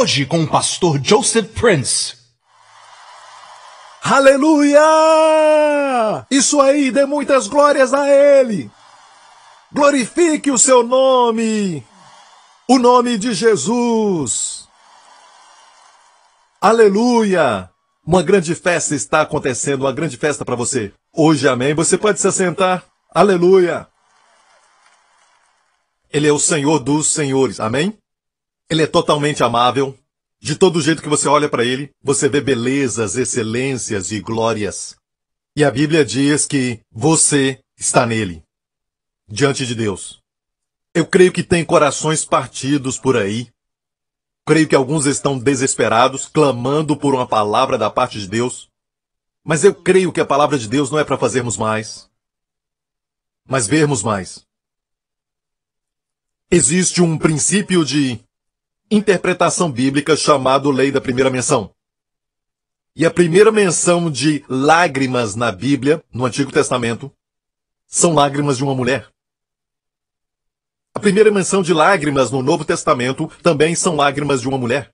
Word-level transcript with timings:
Hoje 0.00 0.24
com 0.24 0.42
o 0.44 0.48
pastor 0.48 0.98
Joseph 1.04 1.52
Prince. 1.52 2.14
Aleluia! 4.02 4.80
Isso 6.30 6.58
aí, 6.58 6.90
dê 6.90 7.04
muitas 7.04 7.46
glórias 7.46 7.92
a 7.92 8.08
Ele. 8.08 8.70
Glorifique 9.70 10.50
o 10.50 10.56
seu 10.56 10.82
nome, 10.82 11.86
o 12.66 12.78
nome 12.78 13.18
de 13.18 13.34
Jesus. 13.34 14.66
Aleluia! 16.58 17.68
Uma 18.02 18.22
grande 18.22 18.54
festa 18.54 18.94
está 18.94 19.20
acontecendo, 19.20 19.82
uma 19.82 19.92
grande 19.92 20.16
festa 20.16 20.46
para 20.46 20.56
você. 20.56 20.94
Hoje, 21.14 21.46
amém. 21.46 21.74
Você 21.74 21.98
pode 21.98 22.18
se 22.18 22.26
assentar. 22.26 22.82
Aleluia! 23.14 23.86
Ele 26.10 26.26
é 26.26 26.32
o 26.32 26.38
Senhor 26.38 26.78
dos 26.78 27.12
senhores, 27.12 27.60
amém? 27.60 27.99
Ele 28.70 28.84
é 28.84 28.86
totalmente 28.86 29.42
amável. 29.42 29.98
De 30.38 30.54
todo 30.54 30.80
jeito 30.80 31.02
que 31.02 31.08
você 31.08 31.28
olha 31.28 31.48
para 31.48 31.64
ele, 31.64 31.90
você 32.00 32.28
vê 32.28 32.40
belezas, 32.40 33.16
excelências 33.16 34.12
e 34.12 34.20
glórias. 34.20 34.96
E 35.56 35.64
a 35.64 35.70
Bíblia 35.70 36.04
diz 36.04 36.46
que 36.46 36.80
você 36.90 37.60
está 37.76 38.06
nele 38.06 38.42
diante 39.28 39.66
de 39.66 39.74
Deus. 39.74 40.22
Eu 40.94 41.04
creio 41.04 41.32
que 41.32 41.42
tem 41.42 41.64
corações 41.64 42.24
partidos 42.24 42.96
por 42.96 43.16
aí. 43.16 43.52
Creio 44.46 44.68
que 44.68 44.74
alguns 44.74 45.04
estão 45.04 45.36
desesperados, 45.36 46.26
clamando 46.26 46.96
por 46.96 47.12
uma 47.12 47.26
palavra 47.26 47.76
da 47.76 47.90
parte 47.90 48.20
de 48.20 48.28
Deus. 48.28 48.70
Mas 49.44 49.64
eu 49.64 49.74
creio 49.74 50.12
que 50.12 50.20
a 50.20 50.26
palavra 50.26 50.56
de 50.56 50.68
Deus 50.68 50.90
não 50.90 50.98
é 50.98 51.04
para 51.04 51.18
fazermos 51.18 51.56
mais, 51.56 52.08
mas 53.48 53.66
vermos 53.66 54.02
mais. 54.02 54.46
Existe 56.50 57.02
um 57.02 57.18
princípio 57.18 57.84
de 57.84 58.20
interpretação 58.90 59.70
bíblica 59.70 60.16
chamado 60.16 60.70
lei 60.70 60.90
da 60.90 61.00
primeira 61.00 61.30
menção. 61.30 61.72
E 62.96 63.06
a 63.06 63.10
primeira 63.10 63.52
menção 63.52 64.10
de 64.10 64.44
lágrimas 64.48 65.36
na 65.36 65.52
Bíblia, 65.52 66.02
no 66.12 66.24
Antigo 66.24 66.50
Testamento, 66.50 67.10
são 67.86 68.14
lágrimas 68.14 68.56
de 68.56 68.64
uma 68.64 68.74
mulher. 68.74 69.08
A 70.92 70.98
primeira 70.98 71.30
menção 71.30 71.62
de 71.62 71.72
lágrimas 71.72 72.32
no 72.32 72.42
Novo 72.42 72.64
Testamento 72.64 73.28
também 73.42 73.76
são 73.76 73.94
lágrimas 73.94 74.40
de 74.40 74.48
uma 74.48 74.58
mulher. 74.58 74.92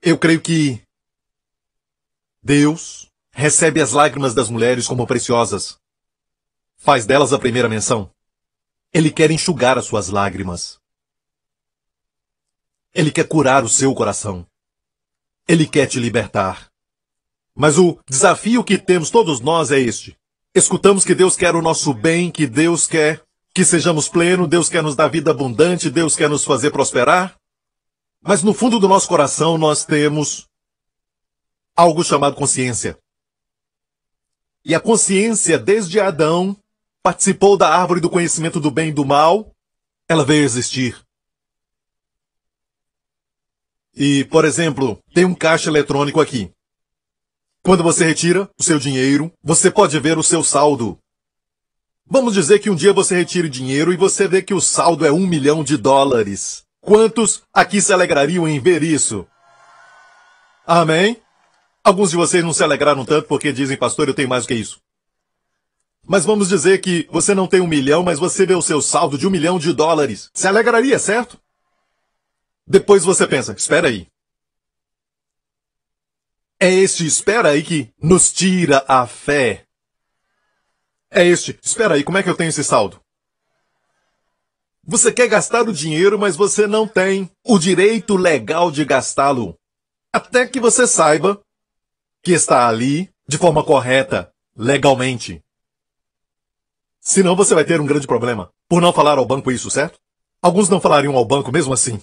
Eu 0.00 0.18
creio 0.18 0.40
que 0.40 0.82
Deus 2.42 3.08
recebe 3.30 3.80
as 3.80 3.92
lágrimas 3.92 4.34
das 4.34 4.48
mulheres 4.48 4.88
como 4.88 5.06
preciosas. 5.06 5.78
Faz 6.76 7.06
delas 7.06 7.32
a 7.32 7.38
primeira 7.38 7.68
menção. 7.68 8.10
Ele 8.92 9.10
quer 9.10 9.30
enxugar 9.30 9.78
as 9.78 9.84
suas 9.84 10.08
lágrimas. 10.08 10.81
Ele 12.94 13.10
quer 13.10 13.26
curar 13.26 13.64
o 13.64 13.68
seu 13.68 13.94
coração. 13.94 14.46
Ele 15.48 15.66
quer 15.66 15.86
te 15.86 15.98
libertar. 15.98 16.70
Mas 17.54 17.78
o 17.78 17.98
desafio 18.08 18.64
que 18.64 18.78
temos 18.78 19.10
todos 19.10 19.40
nós 19.40 19.70
é 19.70 19.78
este. 19.78 20.16
Escutamos 20.54 21.04
que 21.04 21.14
Deus 21.14 21.36
quer 21.36 21.54
o 21.54 21.62
nosso 21.62 21.94
bem, 21.94 22.30
que 22.30 22.46
Deus 22.46 22.86
quer 22.86 23.22
que 23.54 23.64
sejamos 23.64 24.08
plenos, 24.08 24.48
Deus 24.48 24.68
quer 24.68 24.82
nos 24.82 24.96
dar 24.96 25.08
vida 25.08 25.30
abundante, 25.30 25.90
Deus 25.90 26.16
quer 26.16 26.28
nos 26.28 26.44
fazer 26.44 26.70
prosperar. 26.70 27.36
Mas 28.20 28.42
no 28.42 28.54
fundo 28.54 28.78
do 28.78 28.88
nosso 28.88 29.08
coração 29.08 29.58
nós 29.58 29.84
temos 29.84 30.48
algo 31.76 32.02
chamado 32.02 32.34
consciência. 32.34 32.98
E 34.64 34.74
a 34.74 34.80
consciência, 34.80 35.58
desde 35.58 35.98
Adão, 35.98 36.56
participou 37.02 37.56
da 37.56 37.68
árvore 37.68 38.00
do 38.00 38.08
conhecimento 38.08 38.60
do 38.60 38.70
bem 38.70 38.90
e 38.90 38.92
do 38.92 39.04
mal, 39.04 39.52
ela 40.08 40.24
veio 40.24 40.44
existir. 40.44 41.02
E, 43.94 44.24
por 44.24 44.44
exemplo, 44.44 44.98
tem 45.14 45.24
um 45.24 45.34
caixa 45.34 45.68
eletrônico 45.68 46.20
aqui. 46.20 46.50
Quando 47.62 47.82
você 47.82 48.04
retira 48.04 48.50
o 48.58 48.62
seu 48.62 48.78
dinheiro, 48.78 49.32
você 49.42 49.70
pode 49.70 49.98
ver 50.00 50.18
o 50.18 50.22
seu 50.22 50.42
saldo. 50.42 50.98
Vamos 52.06 52.34
dizer 52.34 52.58
que 52.58 52.68
um 52.68 52.74
dia 52.74 52.92
você 52.92 53.16
retire 53.16 53.48
dinheiro 53.48 53.92
e 53.92 53.96
você 53.96 54.26
vê 54.26 54.42
que 54.42 54.52
o 54.52 54.60
saldo 54.60 55.06
é 55.06 55.12
um 55.12 55.26
milhão 55.26 55.62
de 55.62 55.76
dólares. 55.76 56.64
Quantos 56.80 57.42
aqui 57.54 57.80
se 57.80 57.92
alegrariam 57.92 58.48
em 58.48 58.58
ver 58.58 58.82
isso? 58.82 59.26
Amém? 60.66 61.16
Alguns 61.84 62.10
de 62.10 62.16
vocês 62.16 62.42
não 62.42 62.52
se 62.52 62.62
alegraram 62.62 63.04
tanto 63.04 63.28
porque 63.28 63.52
dizem, 63.52 63.76
pastor, 63.76 64.08
eu 64.08 64.14
tenho 64.14 64.28
mais 64.28 64.44
do 64.44 64.48
que 64.48 64.54
isso. 64.54 64.80
Mas 66.06 66.24
vamos 66.24 66.48
dizer 66.48 66.80
que 66.80 67.08
você 67.10 67.34
não 67.34 67.46
tem 67.46 67.60
um 67.60 67.66
milhão, 67.66 68.02
mas 68.02 68.18
você 68.18 68.44
vê 68.44 68.54
o 68.54 68.62
seu 68.62 68.82
saldo 68.82 69.16
de 69.16 69.26
um 69.26 69.30
milhão 69.30 69.58
de 69.58 69.72
dólares. 69.72 70.30
Se 70.34 70.48
alegraria, 70.48 70.98
certo? 70.98 71.38
Depois 72.66 73.04
você 73.04 73.26
pensa, 73.26 73.52
espera 73.52 73.88
aí. 73.88 74.06
É 76.60 76.70
este 76.70 77.04
espera 77.04 77.50
aí 77.50 77.62
que 77.62 77.92
nos 78.00 78.32
tira 78.32 78.84
a 78.86 79.06
fé. 79.06 79.66
É 81.10 81.26
este, 81.26 81.58
espera 81.62 81.94
aí, 81.94 82.04
como 82.04 82.18
é 82.18 82.22
que 82.22 82.30
eu 82.30 82.36
tenho 82.36 82.48
esse 82.48 82.62
saldo? 82.62 83.00
Você 84.84 85.12
quer 85.12 85.28
gastar 85.28 85.68
o 85.68 85.72
dinheiro, 85.72 86.18
mas 86.18 86.34
você 86.36 86.66
não 86.66 86.88
tem 86.88 87.30
o 87.44 87.58
direito 87.58 88.16
legal 88.16 88.70
de 88.70 88.84
gastá-lo. 88.84 89.56
Até 90.12 90.46
que 90.46 90.58
você 90.58 90.86
saiba 90.86 91.40
que 92.22 92.32
está 92.32 92.68
ali 92.68 93.12
de 93.28 93.38
forma 93.38 93.64
correta, 93.64 94.32
legalmente. 94.56 95.42
Senão 97.00 97.34
você 97.34 97.54
vai 97.54 97.64
ter 97.64 97.80
um 97.80 97.86
grande 97.86 98.06
problema. 98.06 98.50
Por 98.68 98.80
não 98.80 98.92
falar 98.92 99.18
ao 99.18 99.26
banco 99.26 99.50
isso, 99.50 99.70
certo? 99.70 99.98
Alguns 100.40 100.68
não 100.68 100.80
falariam 100.80 101.16
ao 101.16 101.24
banco 101.24 101.52
mesmo 101.52 101.72
assim. 101.72 102.00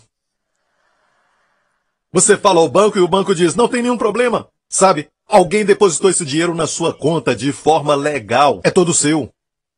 Você 2.11 2.35
fala 2.35 2.59
ao 2.59 2.69
banco 2.69 2.97
e 2.97 3.01
o 3.01 3.07
banco 3.07 3.35
diz: 3.35 3.55
não 3.55 3.67
tem 3.67 3.81
nenhum 3.81 3.97
problema. 3.97 4.47
Sabe? 4.67 5.07
Alguém 5.27 5.65
depositou 5.65 6.09
esse 6.09 6.25
dinheiro 6.25 6.55
na 6.55 6.67
sua 6.67 6.93
conta 6.93 7.35
de 7.35 7.51
forma 7.51 7.95
legal. 7.95 8.61
É 8.63 8.71
todo 8.71 8.93
seu. 8.93 9.29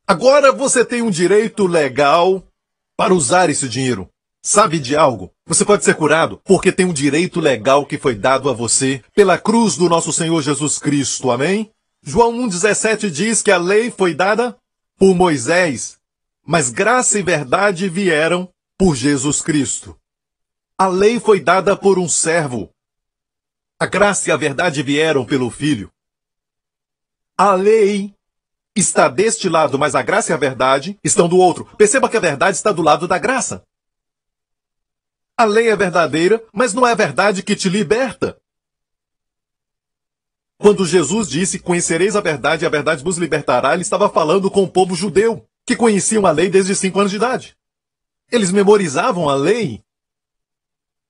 Agora 0.07 0.51
você 0.51 0.83
tem 0.83 1.01
um 1.01 1.09
direito 1.09 1.67
legal 1.67 2.43
para 2.97 3.13
usar 3.13 3.49
esse 3.49 3.67
dinheiro. 3.67 4.09
Sabe 4.43 4.79
de 4.79 4.95
algo? 4.95 5.31
Você 5.45 5.63
pode 5.63 5.83
ser 5.83 5.95
curado 5.95 6.41
porque 6.43 6.71
tem 6.71 6.85
um 6.85 6.93
direito 6.93 7.39
legal 7.39 7.85
que 7.85 7.97
foi 7.97 8.15
dado 8.15 8.49
a 8.49 8.53
você 8.53 9.03
pela 9.13 9.37
cruz 9.37 9.77
do 9.77 9.87
nosso 9.87 10.11
Senhor 10.11 10.41
Jesus 10.41 10.79
Cristo. 10.79 11.29
Amém? 11.29 11.69
João 12.03 12.33
1,17 12.47 13.09
diz 13.09 13.41
que 13.41 13.51
a 13.51 13.57
lei 13.57 13.91
foi 13.91 14.15
dada 14.15 14.57
por 14.97 15.13
Moisés, 15.13 15.97
mas 16.45 16.69
graça 16.69 17.19
e 17.19 17.21
verdade 17.21 17.87
vieram 17.87 18.49
por 18.77 18.95
Jesus 18.95 19.41
Cristo. 19.41 19.95
A 20.81 20.87
lei 20.87 21.19
foi 21.19 21.39
dada 21.39 21.77
por 21.77 21.99
um 21.99 22.09
servo. 22.09 22.73
A 23.79 23.85
graça 23.85 24.27
e 24.27 24.31
a 24.31 24.35
verdade 24.35 24.81
vieram 24.81 25.23
pelo 25.23 25.51
Filho. 25.51 25.91
A 27.37 27.53
lei 27.53 28.15
está 28.75 29.07
deste 29.07 29.47
lado, 29.47 29.77
mas 29.77 29.93
a 29.93 30.01
graça 30.01 30.31
e 30.31 30.33
a 30.33 30.37
verdade 30.37 30.99
estão 31.03 31.29
do 31.29 31.37
outro. 31.37 31.65
Perceba 31.77 32.09
que 32.09 32.17
a 32.17 32.19
verdade 32.19 32.57
está 32.57 32.71
do 32.71 32.81
lado 32.81 33.07
da 33.07 33.19
graça. 33.19 33.63
A 35.37 35.45
lei 35.45 35.69
é 35.69 35.75
verdadeira, 35.75 36.43
mas 36.51 36.73
não 36.73 36.87
é 36.87 36.93
a 36.93 36.95
verdade 36.95 37.43
que 37.43 37.55
te 37.55 37.69
liberta. 37.69 38.41
Quando 40.57 40.83
Jesus 40.83 41.29
disse: 41.29 41.59
Conhecereis 41.59 42.15
a 42.15 42.21
verdade 42.21 42.63
e 42.63 42.65
a 42.65 42.71
verdade 42.71 43.03
vos 43.03 43.19
libertará, 43.19 43.75
ele 43.75 43.83
estava 43.83 44.09
falando 44.09 44.49
com 44.49 44.63
o 44.63 44.71
povo 44.71 44.95
judeu, 44.95 45.47
que 45.63 45.75
conheciam 45.75 46.25
a 46.25 46.31
lei 46.31 46.49
desde 46.49 46.75
cinco 46.75 46.97
anos 46.97 47.11
de 47.11 47.17
idade. 47.17 47.55
Eles 48.31 48.51
memorizavam 48.51 49.29
a 49.29 49.35
lei 49.35 49.83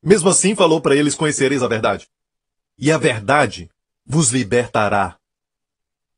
mesmo 0.04 0.30
assim, 0.30 0.56
falou 0.56 0.82
para 0.82 0.96
eles: 0.96 1.16
Conhecereis 1.16 1.62
a 1.62 1.68
verdade. 1.68 2.08
E 2.78 2.92
a 2.92 2.98
verdade 2.98 3.70
vos 4.06 4.32
libertará. 4.32 5.18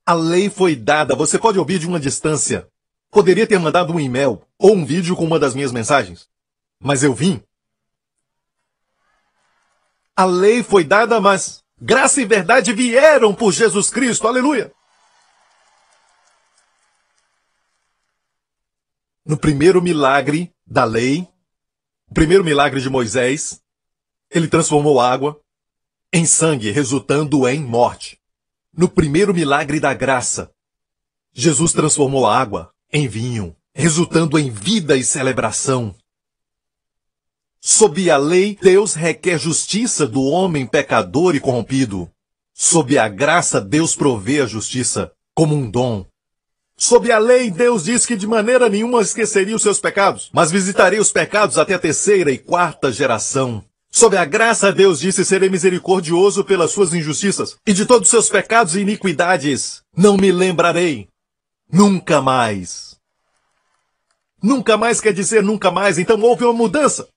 A 0.05 0.13
lei 0.13 0.49
foi 0.49 0.75
dada, 0.75 1.15
você 1.15 1.37
pode 1.37 1.59
ouvir 1.59 1.79
de 1.79 1.87
uma 1.87 1.99
distância. 1.99 2.67
Poderia 3.09 3.47
ter 3.47 3.59
mandado 3.59 3.93
um 3.93 3.99
e-mail 3.99 4.41
ou 4.57 4.75
um 4.75 4.85
vídeo 4.85 5.15
com 5.15 5.23
uma 5.23 5.39
das 5.39 5.53
minhas 5.53 5.71
mensagens. 5.71 6.27
Mas 6.79 7.03
eu 7.03 7.13
vim. 7.13 7.41
A 10.15 10.25
lei 10.25 10.61
foi 10.63 10.83
dada, 10.83 11.21
mas 11.21 11.63
graça 11.79 12.21
e 12.21 12.25
verdade 12.25 12.73
vieram 12.73 13.33
por 13.33 13.51
Jesus 13.51 13.89
Cristo. 13.89 14.27
Aleluia! 14.27 14.71
No 19.25 19.37
primeiro 19.37 19.81
milagre 19.81 20.53
da 20.65 20.83
lei, 20.83 21.27
o 22.09 22.13
primeiro 22.13 22.43
milagre 22.43 22.81
de 22.81 22.89
Moisés, 22.89 23.62
ele 24.33 24.47
transformou 24.47 24.99
água 24.99 25.39
em 26.11 26.25
sangue, 26.25 26.71
resultando 26.71 27.47
em 27.47 27.59
morte. 27.59 28.19
No 28.75 28.89
primeiro 28.89 29.33
milagre 29.33 29.79
da 29.79 29.93
graça, 29.93 30.51
Jesus 31.31 31.71
transformou 31.71 32.25
água 32.25 32.71
em 32.91 33.07
vinho, 33.07 33.55
resultando 33.73 34.37
em 34.37 34.49
vida 34.49 34.97
e 34.97 35.03
celebração. 35.03 35.95
Sob 37.61 38.09
a 38.09 38.17
lei, 38.17 38.57
Deus 38.61 38.93
requer 38.93 39.37
justiça 39.37 40.05
do 40.05 40.21
homem 40.23 40.65
pecador 40.65 41.35
e 41.35 41.39
corrompido. 41.39 42.09
Sob 42.53 42.97
a 42.97 43.07
graça, 43.07 43.61
Deus 43.61 43.95
provê 43.95 44.41
a 44.41 44.45
justiça 44.45 45.11
como 45.33 45.55
um 45.55 45.69
dom. 45.69 46.05
Sob 46.75 47.11
a 47.11 47.17
lei, 47.17 47.49
Deus 47.49 47.85
diz 47.85 48.05
que 48.05 48.15
de 48.15 48.27
maneira 48.27 48.67
nenhuma 48.67 49.01
esqueceria 49.01 49.55
os 49.55 49.61
seus 49.61 49.79
pecados, 49.79 50.29
mas 50.33 50.51
visitaria 50.51 51.01
os 51.01 51.11
pecados 51.11 51.57
até 51.57 51.73
a 51.73 51.79
terceira 51.79 52.31
e 52.31 52.37
quarta 52.37 52.91
geração. 52.91 53.63
Sob 53.95 54.17
a 54.17 54.25
graça, 54.25 54.73
Deus 54.73 54.99
disse 54.99 55.23
serei 55.23 55.49
misericordioso 55.49 56.43
pelas 56.43 56.71
suas 56.71 56.95
injustiças, 56.95 57.57
e 57.63 57.73
de 57.73 57.85
todos 57.85 58.07
os 58.07 58.09
seus 58.09 58.27
pecados 58.27 58.75
e 58.75 58.79
iniquidades 58.79 59.83
não 59.95 60.17
me 60.17 60.31
lembrarei. 60.31 61.07
Nunca 61.71 62.19
mais. 62.19 62.99
Nunca 64.41 64.77
mais 64.77 64.99
quer 64.99 65.13
dizer 65.13 65.43
nunca 65.43 65.69
mais, 65.69 65.99
então 65.99 66.19
houve 66.19 66.43
uma 66.43 66.53
mudança. 66.53 67.07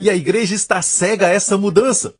E 0.00 0.10
a 0.10 0.16
igreja 0.16 0.52
está 0.52 0.82
cega 0.82 1.28
a 1.28 1.30
essa 1.30 1.56
mudança. 1.56 2.12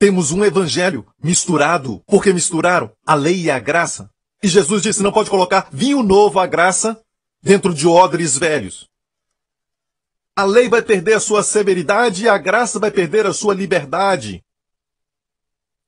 Temos 0.00 0.32
um 0.32 0.44
evangelho 0.44 1.06
misturado, 1.22 2.02
porque 2.08 2.32
misturaram 2.32 2.90
a 3.06 3.14
lei 3.14 3.42
e 3.42 3.50
a 3.52 3.60
graça. 3.60 4.10
E 4.42 4.48
Jesus 4.48 4.82
disse: 4.82 5.00
não 5.00 5.12
pode 5.12 5.30
colocar 5.30 5.68
vinho 5.70 6.02
novo 6.02 6.40
à 6.40 6.46
graça 6.46 7.00
dentro 7.40 7.72
de 7.72 7.86
odres 7.86 8.36
velhos. 8.36 8.88
A 10.38 10.44
lei 10.44 10.68
vai 10.68 10.82
perder 10.82 11.14
a 11.14 11.20
sua 11.20 11.42
severidade 11.42 12.24
e 12.24 12.28
a 12.28 12.36
graça 12.36 12.78
vai 12.78 12.90
perder 12.90 13.24
a 13.24 13.32
sua 13.32 13.54
liberdade. 13.54 14.44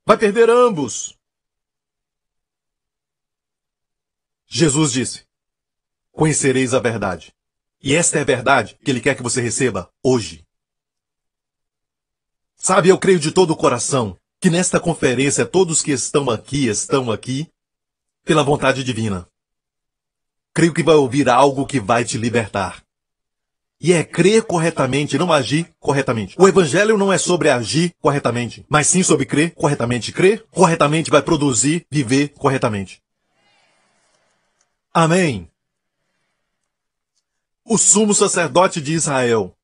Vai 0.06 0.16
perder 0.16 0.48
ambos. 0.48 1.14
Jesus 4.46 4.90
disse: 4.90 5.26
Conhecereis 6.10 6.72
a 6.72 6.80
verdade. 6.80 7.34
E 7.82 7.94
esta 7.94 8.16
é 8.16 8.22
a 8.22 8.24
verdade 8.24 8.78
que 8.82 8.90
ele 8.90 9.02
quer 9.02 9.14
que 9.14 9.22
você 9.22 9.42
receba 9.42 9.92
hoje. 10.02 10.46
Sabe, 12.56 12.88
eu 12.88 12.98
creio 12.98 13.20
de 13.20 13.30
todo 13.30 13.50
o 13.50 13.56
coração 13.56 14.18
que 14.40 14.48
nesta 14.48 14.80
conferência 14.80 15.44
todos 15.44 15.82
que 15.82 15.92
estão 15.92 16.30
aqui 16.30 16.66
estão 16.66 17.12
aqui 17.12 17.46
pela 18.24 18.42
vontade 18.42 18.82
divina. 18.82 19.28
Creio 20.54 20.72
que 20.72 20.82
vai 20.82 20.94
ouvir 20.94 21.28
algo 21.28 21.66
que 21.66 21.78
vai 21.78 22.02
te 22.02 22.16
libertar. 22.16 22.87
E 23.80 23.92
é 23.92 24.02
crer 24.02 24.42
corretamente, 24.42 25.16
não 25.16 25.32
agir 25.32 25.72
corretamente. 25.78 26.34
O 26.38 26.48
evangelho 26.48 26.98
não 26.98 27.12
é 27.12 27.18
sobre 27.18 27.48
agir 27.48 27.94
corretamente, 28.00 28.66
mas 28.68 28.88
sim 28.88 29.02
sobre 29.02 29.24
crer 29.24 29.54
corretamente. 29.54 30.10
Crer 30.10 30.44
corretamente 30.50 31.10
vai 31.10 31.22
produzir 31.22 31.86
viver 31.90 32.30
corretamente. 32.30 33.00
Amém. 34.92 35.48
O 37.64 37.78
sumo 37.78 38.14
sacerdote 38.14 38.80
de 38.80 38.94
Israel 38.94 39.54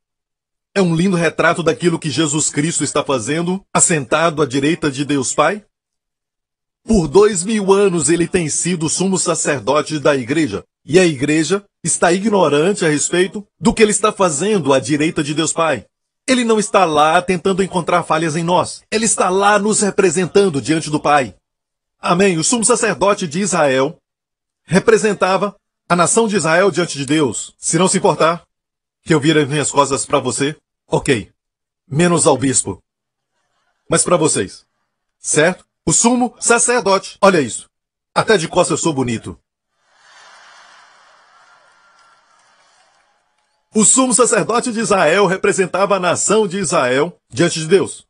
é 0.75 0.82
um 0.82 0.94
lindo 0.94 1.17
retrato 1.17 1.62
daquilo 1.62 1.99
que 1.99 2.10
Jesus 2.10 2.50
Cristo 2.50 2.84
está 2.84 3.02
fazendo, 3.02 3.64
assentado 3.72 4.43
à 4.43 4.46
direita 4.46 4.90
de 4.90 5.05
Deus 5.05 5.32
Pai? 5.32 5.64
Por 6.82 7.08
dois 7.08 7.43
mil 7.43 7.72
anos 7.72 8.10
ele 8.10 8.28
tem 8.28 8.49
sido 8.49 8.88
sumo 8.88 9.19
sacerdote 9.19 9.99
da 9.99 10.14
igreja. 10.14 10.64
E 10.84 10.98
a 10.98 11.06
igreja 11.06 11.64
está 11.82 12.12
ignorante 12.12 12.84
a 12.84 12.88
respeito 12.88 13.46
do 13.58 13.72
que 13.72 13.82
ele 13.82 13.90
está 13.90 14.12
fazendo 14.12 14.72
à 14.72 14.78
direita 14.78 15.22
de 15.22 15.34
Deus 15.34 15.52
Pai. 15.52 15.86
Ele 16.26 16.44
não 16.44 16.58
está 16.58 16.84
lá 16.84 17.20
tentando 17.20 17.62
encontrar 17.62 18.02
falhas 18.02 18.36
em 18.36 18.42
nós. 18.42 18.82
Ele 18.90 19.04
está 19.04 19.28
lá 19.28 19.58
nos 19.58 19.81
representando 19.81 20.60
diante 20.60 20.90
do 20.90 21.00
Pai. 21.00 21.34
Amém. 21.98 22.38
O 22.38 22.44
sumo 22.44 22.64
sacerdote 22.64 23.26
de 23.26 23.40
Israel 23.40 23.96
representava 24.64 25.54
a 25.88 25.96
nação 25.96 26.26
de 26.26 26.36
Israel 26.36 26.70
diante 26.70 26.98
de 26.98 27.06
Deus. 27.06 27.54
Se 27.58 27.78
não 27.78 27.88
se 27.88 27.98
importar 27.98 28.44
que 29.02 29.12
eu 29.12 29.20
vire 29.20 29.40
as 29.40 29.48
minhas 29.48 29.70
costas 29.70 30.06
para 30.06 30.19
você, 30.19 30.56
ok. 30.86 31.31
Menos 31.86 32.26
ao 32.26 32.38
bispo. 32.38 32.82
Mas 33.88 34.02
para 34.02 34.16
vocês. 34.16 34.64
Certo? 35.19 35.64
O 35.86 35.92
sumo 35.92 36.34
sacerdote. 36.40 37.19
Olha 37.20 37.40
isso. 37.40 37.69
Até 38.14 38.38
de 38.38 38.48
costas 38.48 38.78
eu 38.78 38.82
sou 38.82 38.92
bonito. 38.94 39.38
O 43.76 43.84
sumo 43.84 44.14
sacerdote 44.14 44.70
de 44.70 44.78
Israel 44.78 45.26
representava 45.26 45.96
a 45.96 46.00
nação 46.00 46.46
de 46.46 46.58
Israel 46.58 47.18
diante 47.28 47.58
de 47.58 47.66
Deus. 47.66 48.06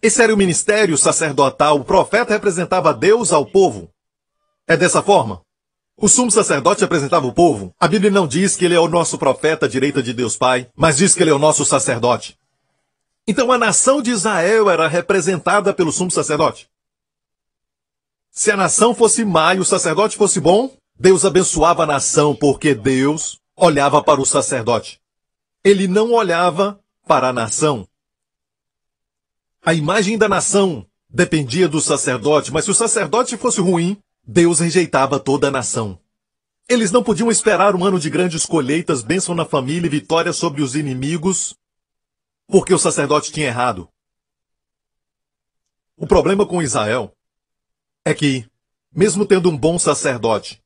Esse 0.00 0.22
era 0.22 0.32
o 0.32 0.38
ministério 0.38 0.96
sacerdotal. 0.96 1.76
O 1.76 1.84
profeta 1.84 2.32
representava 2.32 2.94
Deus 2.94 3.30
ao 3.30 3.44
povo. 3.44 3.90
É 4.66 4.78
dessa 4.78 5.02
forma? 5.02 5.42
O 5.98 6.08
sumo 6.08 6.30
sacerdote 6.30 6.80
representava 6.80 7.26
o 7.26 7.32
povo. 7.34 7.74
A 7.78 7.86
Bíblia 7.86 8.10
não 8.10 8.26
diz 8.26 8.56
que 8.56 8.64
ele 8.64 8.74
é 8.74 8.80
o 8.80 8.88
nosso 8.88 9.18
profeta 9.18 9.66
à 9.66 9.68
direita 9.68 10.02
de 10.02 10.14
Deus 10.14 10.34
Pai, 10.34 10.70
mas 10.74 10.96
diz 10.96 11.14
que 11.14 11.22
ele 11.22 11.30
é 11.30 11.34
o 11.34 11.38
nosso 11.38 11.62
sacerdote. 11.66 12.38
Então 13.28 13.52
a 13.52 13.58
nação 13.58 14.00
de 14.00 14.10
Israel 14.10 14.70
era 14.70 14.88
representada 14.88 15.74
pelo 15.74 15.92
sumo 15.92 16.10
sacerdote. 16.10 16.70
Se 18.30 18.50
a 18.50 18.56
nação 18.56 18.94
fosse 18.94 19.26
má 19.26 19.54
e 19.54 19.60
o 19.60 19.64
sacerdote 19.64 20.16
fosse 20.16 20.40
bom, 20.40 20.74
Deus 20.98 21.26
abençoava 21.26 21.82
a 21.82 21.86
nação 21.86 22.34
porque 22.34 22.74
Deus 22.74 23.39
olhava 23.60 24.02
para 24.02 24.20
o 24.20 24.26
sacerdote. 24.26 25.00
Ele 25.62 25.86
não 25.86 26.12
olhava 26.12 26.82
para 27.06 27.28
a 27.28 27.32
nação. 27.32 27.86
A 29.62 29.74
imagem 29.74 30.16
da 30.16 30.28
nação 30.28 30.86
dependia 31.08 31.68
do 31.68 31.80
sacerdote, 31.80 32.50
mas 32.50 32.64
se 32.64 32.70
o 32.70 32.74
sacerdote 32.74 33.36
fosse 33.36 33.60
ruim, 33.60 34.00
Deus 34.26 34.60
rejeitava 34.60 35.20
toda 35.20 35.48
a 35.48 35.50
nação. 35.50 35.98
Eles 36.66 36.90
não 36.90 37.02
podiam 37.02 37.30
esperar 37.30 37.76
um 37.76 37.84
ano 37.84 38.00
de 38.00 38.08
grandes 38.08 38.46
colheitas, 38.46 39.02
bênção 39.02 39.34
na 39.34 39.44
família 39.44 39.86
e 39.86 39.90
vitória 39.90 40.32
sobre 40.32 40.62
os 40.62 40.74
inimigos, 40.74 41.54
porque 42.46 42.72
o 42.72 42.78
sacerdote 42.78 43.30
tinha 43.30 43.48
errado. 43.48 43.88
O 45.96 46.06
problema 46.06 46.46
com 46.46 46.62
Israel 46.62 47.12
é 48.04 48.14
que, 48.14 48.48
mesmo 48.90 49.26
tendo 49.26 49.50
um 49.50 49.56
bom 49.56 49.78
sacerdote, 49.78 50.62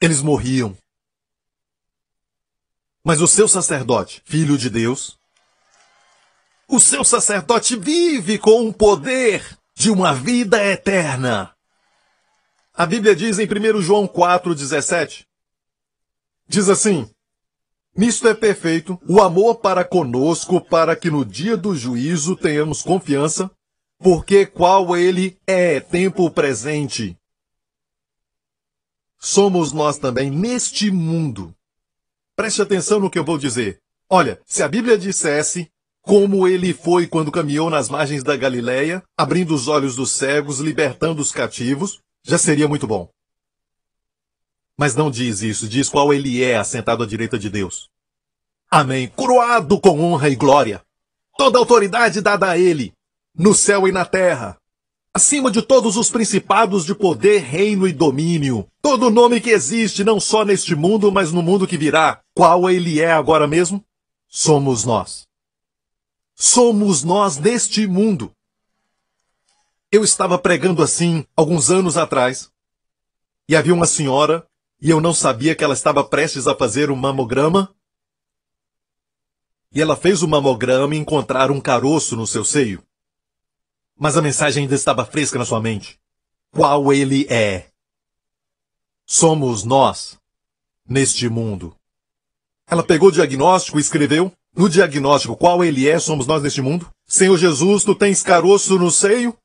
eles 0.00 0.22
morriam. 0.22 0.76
Mas 3.04 3.20
o 3.20 3.26
seu 3.26 3.48
sacerdote, 3.48 4.22
filho 4.24 4.56
de 4.56 4.70
Deus, 4.70 5.18
o 6.68 6.78
seu 6.78 7.04
sacerdote 7.04 7.76
vive 7.76 8.38
com 8.38 8.68
o 8.68 8.72
poder 8.72 9.58
de 9.74 9.90
uma 9.90 10.14
vida 10.14 10.64
eterna. 10.64 11.52
A 12.72 12.86
Bíblia 12.86 13.14
diz 13.14 13.38
em 13.38 13.46
1 13.46 13.82
João 13.82 14.06
4,17: 14.06 15.26
Diz 16.46 16.68
assim: 16.68 17.10
Nisto 17.94 18.28
é 18.28 18.34
perfeito 18.34 18.98
o 19.08 19.20
amor 19.20 19.56
para 19.56 19.84
conosco, 19.84 20.60
para 20.60 20.94
que 20.94 21.10
no 21.10 21.24
dia 21.24 21.56
do 21.56 21.74
juízo 21.74 22.36
tenhamos 22.36 22.82
confiança, 22.82 23.50
porque 23.98 24.46
qual 24.46 24.96
ele 24.96 25.36
é 25.46 25.80
tempo 25.80 26.30
presente. 26.30 27.18
Somos 29.18 29.72
nós 29.72 29.98
também 29.98 30.30
neste 30.30 30.90
mundo 30.90 31.54
Preste 32.42 32.60
atenção 32.60 32.98
no 32.98 33.08
que 33.08 33.16
eu 33.16 33.24
vou 33.24 33.38
dizer. 33.38 33.78
Olha, 34.10 34.40
se 34.44 34.64
a 34.64 34.68
Bíblia 34.68 34.98
dissesse 34.98 35.70
como 36.00 36.48
ele 36.48 36.74
foi 36.74 37.06
quando 37.06 37.30
caminhou 37.30 37.70
nas 37.70 37.88
margens 37.88 38.24
da 38.24 38.36
Galileia, 38.36 39.00
abrindo 39.16 39.54
os 39.54 39.68
olhos 39.68 39.94
dos 39.94 40.10
cegos, 40.10 40.58
libertando 40.58 41.22
os 41.22 41.30
cativos, 41.30 42.00
já 42.24 42.36
seria 42.36 42.66
muito 42.66 42.84
bom. 42.84 43.08
Mas 44.76 44.96
não 44.96 45.08
diz 45.08 45.40
isso, 45.40 45.68
diz 45.68 45.88
qual 45.88 46.12
ele 46.12 46.42
é 46.42 46.56
assentado 46.56 47.04
à 47.04 47.06
direita 47.06 47.38
de 47.38 47.48
Deus. 47.48 47.88
Amém. 48.68 49.06
Coroado 49.06 49.78
com 49.80 50.00
honra 50.00 50.28
e 50.28 50.34
glória. 50.34 50.82
Toda 51.38 51.60
autoridade 51.60 52.20
dada 52.20 52.50
a 52.50 52.58
ele, 52.58 52.92
no 53.32 53.54
céu 53.54 53.86
e 53.86 53.92
na 53.92 54.04
terra 54.04 54.58
acima 55.14 55.48
de 55.48 55.62
todos 55.62 55.96
os 55.96 56.10
principados 56.10 56.86
de 56.86 56.94
poder, 56.94 57.38
reino 57.38 57.86
e 57.86 57.92
domínio. 57.92 58.66
Todo 58.82 59.10
nome 59.10 59.40
que 59.40 59.50
existe, 59.50 60.02
não 60.02 60.18
só 60.18 60.44
neste 60.44 60.74
mundo, 60.74 61.12
mas 61.12 61.30
no 61.30 61.40
mundo 61.40 61.68
que 61.68 61.78
virá. 61.78 62.20
Qual 62.34 62.68
ele 62.68 63.00
é 63.00 63.12
agora 63.12 63.46
mesmo? 63.46 63.82
Somos 64.28 64.84
nós. 64.84 65.28
Somos 66.34 67.04
nós 67.04 67.38
neste 67.38 67.86
mundo. 67.86 68.34
Eu 69.90 70.02
estava 70.02 70.36
pregando 70.36 70.82
assim 70.82 71.24
alguns 71.36 71.70
anos 71.70 71.96
atrás, 71.96 72.50
e 73.48 73.54
havia 73.54 73.72
uma 73.72 73.86
senhora, 73.86 74.44
e 74.80 74.90
eu 74.90 75.00
não 75.00 75.14
sabia 75.14 75.54
que 75.54 75.62
ela 75.62 75.74
estava 75.74 76.02
prestes 76.02 76.48
a 76.48 76.54
fazer 76.54 76.90
um 76.90 76.96
mamograma. 76.96 77.72
E 79.72 79.80
ela 79.80 79.94
fez 79.94 80.22
o 80.22 80.28
mamograma 80.28 80.96
e 80.96 80.98
encontraram 80.98 81.54
um 81.54 81.60
caroço 81.60 82.16
no 82.16 82.26
seu 82.26 82.44
seio. 82.44 82.82
Mas 83.96 84.16
a 84.16 84.22
mensagem 84.22 84.64
ainda 84.64 84.74
estava 84.74 85.04
fresca 85.04 85.38
na 85.38 85.44
sua 85.44 85.60
mente. 85.60 86.00
Qual 86.50 86.92
ele 86.92 87.26
é? 87.30 87.71
Somos 89.12 89.62
nós 89.62 90.18
neste 90.88 91.28
mundo. 91.28 91.76
Ela 92.66 92.82
pegou 92.82 93.10
o 93.10 93.12
diagnóstico 93.12 93.76
e 93.76 93.80
escreveu 93.82 94.32
no 94.56 94.70
diagnóstico 94.70 95.36
qual 95.36 95.62
ele 95.62 95.86
é, 95.86 95.98
somos 95.98 96.26
nós 96.26 96.42
neste 96.42 96.62
mundo. 96.62 96.88
Senhor 97.06 97.36
Jesus, 97.36 97.84
tu 97.84 97.94
tens 97.94 98.22
caroço 98.22 98.78
no 98.78 98.90
seio? 98.90 99.36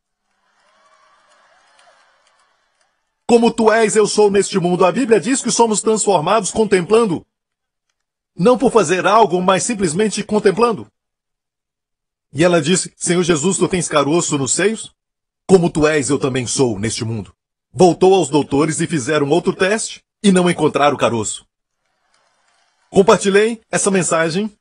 Como 3.28 3.52
tu 3.52 3.70
és, 3.70 3.98
eu 3.98 4.08
sou 4.08 4.32
neste 4.32 4.58
mundo. 4.58 4.86
A 4.86 4.92
Bíblia 4.92 5.20
diz 5.20 5.42
que 5.42 5.52
somos 5.52 5.82
transformados 5.82 6.50
contemplando. 6.50 7.26
Não 8.34 8.58
por 8.58 8.72
fazer 8.72 9.06
algo, 9.06 9.42
mas 9.42 9.64
simplesmente 9.64 10.24
contemplando. 10.24 10.88
E 12.32 12.42
ela 12.42 12.62
disse: 12.62 12.94
Senhor 12.96 13.22
Jesus, 13.22 13.58
tu 13.58 13.68
tens 13.68 13.90
caroço 13.90 14.38
nos 14.38 14.54
seios? 14.54 14.96
Como 15.46 15.70
tu 15.70 15.86
és, 15.86 16.10
eu 16.10 16.18
também 16.18 16.48
sou 16.48 16.80
neste 16.80 17.04
mundo. 17.04 17.37
Voltou 17.80 18.16
aos 18.16 18.28
doutores 18.28 18.82
e 18.82 18.88
fizeram 18.88 19.30
outro 19.30 19.54
teste 19.54 20.02
e 20.24 20.32
não 20.32 20.50
encontraram 20.50 20.96
o 20.96 20.98
caroço. 20.98 21.46
Compartilhei 22.90 23.62
essa 23.72 23.92
mensagem 23.92 24.52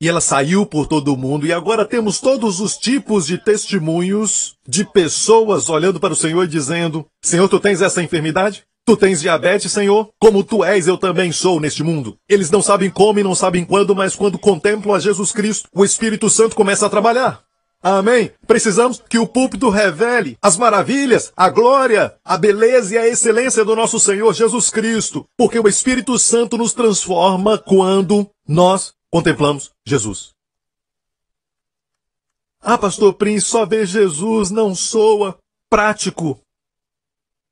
e 0.00 0.08
ela 0.08 0.22
saiu 0.22 0.64
por 0.64 0.86
todo 0.86 1.12
o 1.12 1.18
mundo 1.18 1.46
e 1.46 1.52
agora 1.52 1.84
temos 1.84 2.18
todos 2.18 2.58
os 2.58 2.78
tipos 2.78 3.26
de 3.26 3.36
testemunhos 3.36 4.56
de 4.66 4.86
pessoas 4.86 5.68
olhando 5.68 6.00
para 6.00 6.14
o 6.14 6.16
Senhor 6.16 6.44
e 6.44 6.48
dizendo: 6.48 7.06
Senhor, 7.20 7.46
tu 7.46 7.60
tens 7.60 7.82
essa 7.82 8.02
enfermidade? 8.02 8.64
Tu 8.86 8.96
tens 8.96 9.20
diabetes, 9.20 9.70
Senhor? 9.70 10.08
Como 10.18 10.42
tu 10.42 10.64
és, 10.64 10.88
eu 10.88 10.96
também 10.96 11.30
sou 11.32 11.60
neste 11.60 11.82
mundo. 11.82 12.16
Eles 12.26 12.50
não 12.50 12.62
sabem 12.62 12.88
como 12.88 13.20
e 13.20 13.22
não 13.22 13.34
sabem 13.34 13.66
quando, 13.66 13.94
mas 13.94 14.16
quando 14.16 14.38
contemplam 14.38 14.94
a 14.94 14.98
Jesus 14.98 15.30
Cristo, 15.30 15.68
o 15.74 15.84
Espírito 15.84 16.30
Santo 16.30 16.56
começa 16.56 16.86
a 16.86 16.90
trabalhar. 16.90 17.44
Amém? 17.82 18.30
Precisamos 18.46 19.02
que 19.08 19.18
o 19.18 19.26
púlpito 19.26 19.70
revele 19.70 20.36
as 20.42 20.58
maravilhas, 20.58 21.32
a 21.34 21.48
glória, 21.48 22.14
a 22.22 22.36
beleza 22.36 22.94
e 22.94 22.98
a 22.98 23.08
excelência 23.08 23.64
do 23.64 23.74
nosso 23.74 23.98
Senhor 23.98 24.34
Jesus 24.34 24.68
Cristo, 24.68 25.26
porque 25.34 25.58
o 25.58 25.66
Espírito 25.66 26.18
Santo 26.18 26.58
nos 26.58 26.74
transforma 26.74 27.56
quando 27.56 28.30
nós 28.46 28.92
contemplamos 29.10 29.70
Jesus. 29.86 30.34
Ah, 32.60 32.76
pastor 32.76 33.14
Prince, 33.14 33.46
só 33.46 33.64
ver 33.64 33.86
Jesus 33.86 34.50
não 34.50 34.74
soa 34.74 35.38
prático. 35.70 36.38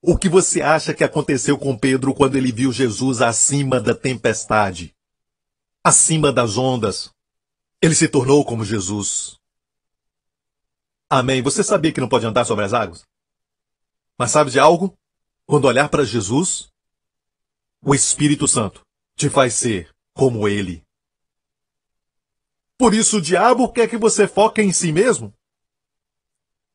O 0.03 0.19
que 0.19 0.29
você 0.29 0.61
acha 0.61 0.93
que 0.93 1.03
aconteceu 1.03 1.57
com 1.57 1.77
Pedro 1.77 2.15
quando 2.15 2.37
ele 2.37 2.53
viu 2.53 2.71
Jesus 2.71 3.23
acima 3.23 3.81
da 3.81 3.95
tempestade? 3.95 4.95
Acima 5.83 6.31
das 6.31 6.59
ondas? 6.59 7.11
Ele 7.81 7.95
se 7.95 8.09
tornou 8.09 8.45
como 8.45 8.63
Jesus. 8.63 9.38
Amém. 11.09 11.41
Você 11.43 11.65
sabia 11.65 11.93
que 11.93 12.01
não 12.01 12.09
pode 12.09 12.27
andar 12.27 12.45
sobre 12.45 12.65
as 12.65 12.75
águas? 12.75 13.05
Mas 14.19 14.31
sabe 14.31 14.51
de 14.51 14.59
algo? 14.59 14.97
Quando 15.47 15.65
olhar 15.65 15.89
para 15.89 16.05
Jesus, 16.05 16.69
o 17.83 17.95
Espírito 17.95 18.47
Santo 18.47 18.83
te 19.17 19.31
faz 19.31 19.55
ser 19.55 19.91
como 20.13 20.47
ele. 20.47 20.85
Por 22.77 22.93
isso 22.93 23.19
o 23.19 23.23
diabo 23.23 23.73
quer 23.73 23.89
que 23.89 23.97
você 23.97 24.29
foque 24.29 24.61
em 24.61 24.73
si 24.73 24.93
mesmo. 24.93 25.33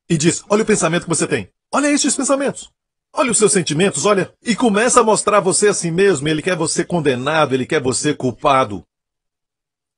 E 0.10 0.18
diz: 0.18 0.44
olha 0.50 0.64
o 0.64 0.66
pensamento 0.66 1.04
que 1.04 1.10
você 1.10 1.28
tem. 1.28 1.50
Olha 1.72 1.92
estes 1.92 2.16
pensamentos. 2.16 2.72
Olha 3.16 3.32
os 3.32 3.38
seus 3.38 3.52
sentimentos, 3.52 4.06
olha. 4.06 4.34
E 4.42 4.56
começa 4.56 5.02
a 5.02 5.04
mostrar 5.04 5.40
você 5.40 5.68
a 5.68 5.74
si 5.74 5.92
mesmo. 5.92 6.28
Ele 6.28 6.42
quer 6.42 6.58
você 6.58 6.84
condenado, 6.84 7.54
ele 7.54 7.66
quer 7.66 7.82
você 7.82 8.14
culpado. 8.14 8.84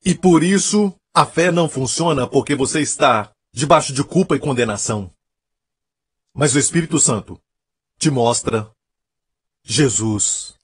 E 0.04 0.14
por 0.14 0.42
isso 0.42 0.94
a 1.14 1.24
fé 1.24 1.50
não 1.50 1.68
funciona 1.68 2.28
porque 2.28 2.54
você 2.54 2.80
está 2.82 3.32
debaixo 3.56 3.90
de 3.94 4.04
culpa 4.04 4.36
e 4.36 4.38
condenação. 4.38 5.10
Mas 6.34 6.54
o 6.54 6.58
Espírito 6.58 7.00
Santo 7.00 7.40
te 7.98 8.10
mostra 8.10 8.70
Jesus. 9.62 10.54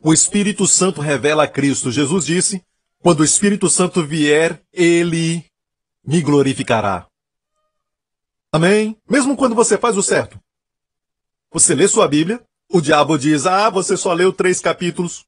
O 0.00 0.12
Espírito 0.12 0.66
Santo 0.66 1.00
revela 1.00 1.44
a 1.44 1.46
Cristo. 1.46 1.92
Jesus 1.92 2.26
disse: 2.26 2.60
quando 2.98 3.20
o 3.20 3.24
Espírito 3.24 3.70
Santo 3.70 4.04
vier, 4.04 4.60
ele 4.72 5.44
me 6.04 6.20
glorificará. 6.20 7.06
Amém? 8.50 8.96
Mesmo 9.08 9.36
quando 9.36 9.54
você 9.54 9.78
faz 9.78 9.96
o 9.96 10.02
certo. 10.02 10.40
Você 11.52 11.72
lê 11.72 11.86
sua 11.86 12.08
Bíblia, 12.08 12.44
o 12.68 12.80
diabo 12.80 13.16
diz: 13.16 13.46
Ah, 13.46 13.70
você 13.70 13.96
só 13.96 14.12
leu 14.12 14.32
três 14.32 14.58
capítulos. 14.58 15.24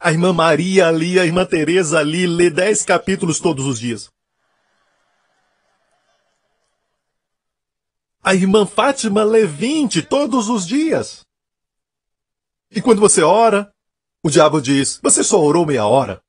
A 0.00 0.10
irmã 0.10 0.32
Maria 0.32 0.88
ali, 0.88 1.20
a 1.20 1.26
irmã 1.26 1.44
Teresa 1.44 1.98
ali, 1.98 2.26
lê 2.26 2.48
dez 2.48 2.86
capítulos 2.86 3.38
todos 3.38 3.66
os 3.66 3.78
dias. 3.78 4.10
A 8.28 8.34
irmã 8.34 8.66
Fátima 8.66 9.24
lê 9.24 9.46
vinte 9.46 10.02
todos 10.02 10.50
os 10.50 10.66
dias. 10.66 11.24
E 12.70 12.82
quando 12.82 13.00
você 13.00 13.22
ora, 13.22 13.72
o 14.22 14.28
diabo 14.28 14.60
diz: 14.60 15.00
Você 15.02 15.24
só 15.24 15.40
orou 15.42 15.64
meia 15.64 15.86
hora? 15.86 16.22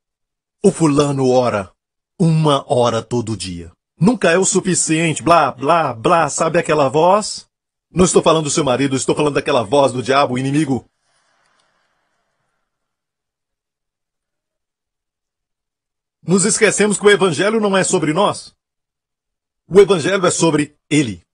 O 0.63 0.71
fulano 0.71 1.29
ora 1.29 1.69
uma 2.17 2.63
hora 2.73 3.01
todo 3.01 3.35
dia. 3.35 3.73
Nunca 3.99 4.31
é 4.31 4.37
o 4.37 4.45
suficiente, 4.45 5.21
blá, 5.21 5.51
blá, 5.51 5.93
blá, 5.93 6.29
sabe 6.29 6.57
aquela 6.57 6.87
voz? 6.87 7.49
Não 7.91 8.05
estou 8.05 8.23
falando 8.23 8.45
do 8.45 8.49
seu 8.49 8.63
marido, 8.63 8.95
estou 8.95 9.13
falando 9.13 9.33
daquela 9.33 9.61
voz 9.61 9.91
do 9.91 10.01
diabo, 10.01 10.35
o 10.35 10.39
inimigo. 10.39 10.89
Nos 16.25 16.45
esquecemos 16.45 16.97
que 16.97 17.05
o 17.05 17.11
evangelho 17.11 17.59
não 17.59 17.75
é 17.75 17.83
sobre 17.83 18.13
nós. 18.13 18.55
O 19.67 19.81
evangelho 19.81 20.25
é 20.25 20.31
sobre 20.31 20.77
ele. 20.89 21.27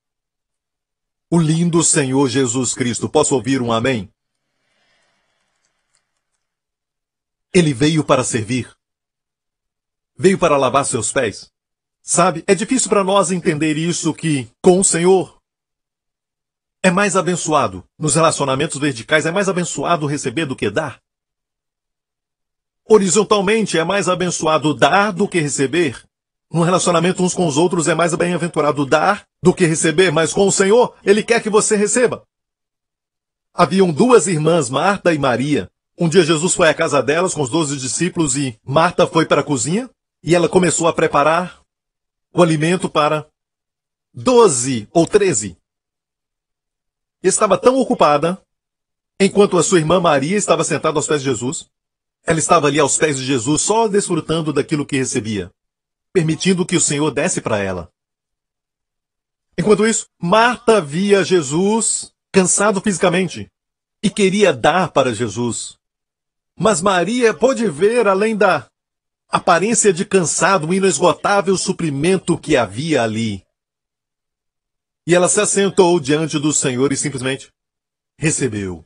O 1.35 1.37
lindo 1.37 1.83
Senhor 1.83 2.29
Jesus 2.29 2.73
Cristo. 2.73 3.09
Posso 3.09 3.35
ouvir 3.35 3.61
um 3.61 3.69
amém? 3.69 4.09
Ele 7.53 7.73
veio 7.73 8.05
para 8.05 8.23
servir. 8.23 8.73
Veio 10.17 10.39
para 10.39 10.55
lavar 10.55 10.85
seus 10.85 11.11
pés. 11.11 11.51
Sabe, 12.01 12.41
é 12.47 12.55
difícil 12.55 12.87
para 12.87 13.03
nós 13.03 13.31
entender 13.31 13.75
isso 13.75 14.13
que, 14.13 14.49
com 14.61 14.79
o 14.79 14.83
Senhor, 14.83 15.37
é 16.81 16.89
mais 16.89 17.17
abençoado. 17.17 17.85
Nos 17.99 18.15
relacionamentos 18.15 18.79
verticais 18.79 19.25
é 19.25 19.31
mais 19.31 19.49
abençoado 19.49 20.05
receber 20.05 20.45
do 20.45 20.55
que 20.55 20.69
dar. 20.69 21.01
Horizontalmente 22.85 23.77
é 23.77 23.83
mais 23.83 24.07
abençoado 24.07 24.73
dar 24.73 25.11
do 25.11 25.27
que 25.27 25.41
receber. 25.41 26.01
No 26.51 26.63
relacionamento 26.63 27.23
uns 27.23 27.33
com 27.33 27.47
os 27.47 27.57
outros 27.57 27.87
é 27.87 27.95
mais 27.95 28.13
bem-aventurado 28.13 28.85
dar 28.85 29.25
do 29.41 29.53
que 29.53 29.65
receber, 29.65 30.11
mas 30.11 30.31
com 30.33 30.47
o 30.47 30.51
Senhor, 30.51 30.95
Ele 31.03 31.23
quer 31.23 31.41
que 31.41 31.49
você 31.49 31.75
receba. 31.75 32.23
Haviam 33.53 33.91
duas 33.91 34.27
irmãs, 34.27 34.69
Marta 34.69 35.13
e 35.13 35.17
Maria. 35.17 35.69
Um 35.97 36.09
dia 36.09 36.23
Jesus 36.23 36.53
foi 36.53 36.67
à 36.67 36.73
casa 36.73 37.01
delas 37.01 37.33
com 37.33 37.41
os 37.41 37.49
doze 37.49 37.77
discípulos 37.77 38.35
e 38.35 38.59
Marta 38.63 39.07
foi 39.07 39.25
para 39.25 39.41
a 39.41 39.43
cozinha 39.43 39.89
e 40.21 40.35
ela 40.35 40.49
começou 40.49 40.87
a 40.87 40.93
preparar 40.93 41.61
o 42.33 42.43
alimento 42.43 42.89
para 42.89 43.25
doze 44.13 44.89
ou 44.91 45.07
treze. 45.07 45.57
Estava 47.23 47.57
tão 47.57 47.77
ocupada, 47.77 48.41
enquanto 49.19 49.57
a 49.57 49.63
sua 49.63 49.79
irmã 49.79 49.99
Maria 49.99 50.35
estava 50.35 50.63
sentada 50.63 50.97
aos 50.97 51.07
pés 51.07 51.21
de 51.21 51.29
Jesus. 51.29 51.67
Ela 52.25 52.39
estava 52.39 52.67
ali 52.67 52.79
aos 52.79 52.97
pés 52.97 53.17
de 53.17 53.23
Jesus 53.23 53.61
só 53.61 53.87
desfrutando 53.87 54.51
daquilo 54.51 54.85
que 54.85 54.97
recebia, 54.97 55.49
permitindo 56.15 56.65
que 56.65 56.77
o 56.77 56.81
Senhor 56.81 57.11
desse 57.11 57.41
para 57.41 57.59
ela. 57.59 57.91
Enquanto 59.57 59.85
isso, 59.85 60.07
Marta 60.17 60.79
via 60.79 61.25
Jesus 61.25 62.13
cansado 62.31 62.79
fisicamente 62.79 63.51
e 64.01 64.09
queria 64.09 64.53
dar 64.53 64.93
para 64.93 65.13
Jesus. 65.13 65.77
Mas 66.57 66.81
Maria 66.81 67.33
pôde 67.33 67.69
ver, 67.69 68.07
além 68.07 68.33
da 68.33 68.65
aparência 69.27 69.91
de 69.91 70.05
cansado, 70.05 70.69
o 70.69 70.73
inesgotável 70.73 71.57
suprimento 71.57 72.37
que 72.37 72.55
havia 72.55 73.03
ali. 73.03 73.43
E 75.05 75.13
ela 75.13 75.27
se 75.27 75.41
assentou 75.41 75.99
diante 75.99 76.39
do 76.39 76.53
Senhor 76.53 76.93
e 76.93 76.97
simplesmente 76.97 77.49
recebeu. 78.17 78.85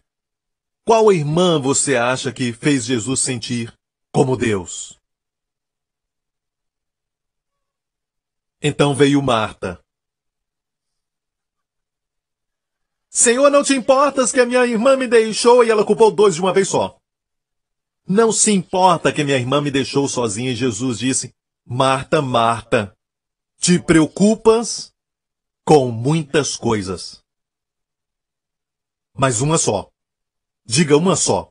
Qual 0.83 1.13
irmã 1.13 1.61
você 1.61 1.95
acha 1.95 2.31
que 2.31 2.51
fez 2.51 2.85
Jesus 2.85 3.19
sentir 3.19 3.71
como 4.11 4.35
Deus? 4.35 4.98
Então 8.61 8.93
veio 8.93 9.21
Marta. 9.21 9.79
Senhor, 13.09 13.49
não 13.49 13.63
te 13.63 13.73
importas 13.73 14.31
que 14.31 14.39
a 14.39 14.45
minha 14.45 14.65
irmã 14.65 14.95
me 14.95 15.07
deixou 15.07 15.63
e 15.63 15.69
ela 15.69 15.85
culpou 15.85 16.11
dois 16.11 16.35
de 16.35 16.41
uma 16.41 16.53
vez 16.53 16.67
só. 16.67 16.97
Não 18.07 18.31
se 18.31 18.51
importa 18.51 19.11
que 19.11 19.23
minha 19.23 19.37
irmã 19.37 19.61
me 19.61 19.71
deixou 19.71 20.07
sozinha 20.07 20.51
e 20.51 20.55
Jesus 20.55 20.99
disse: 20.99 21.33
Marta, 21.65 22.21
Marta, 22.21 22.95
te 23.59 23.79
preocupas 23.79 24.93
com 25.63 25.91
muitas 25.91 26.55
coisas. 26.55 27.23
Mas 29.13 29.41
uma 29.41 29.57
só. 29.57 29.89
Diga 30.65 30.97
uma 30.97 31.15
só. 31.15 31.49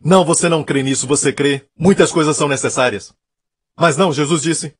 Não, 0.00 0.24
você 0.24 0.48
não 0.48 0.64
crê 0.64 0.82
nisso, 0.82 1.06
você 1.06 1.32
crê. 1.32 1.68
Muitas 1.76 2.10
coisas 2.10 2.36
são 2.36 2.48
necessárias. 2.48 3.14
Mas 3.76 3.96
não, 3.96 4.12
Jesus 4.12 4.42
disse. 4.42 4.76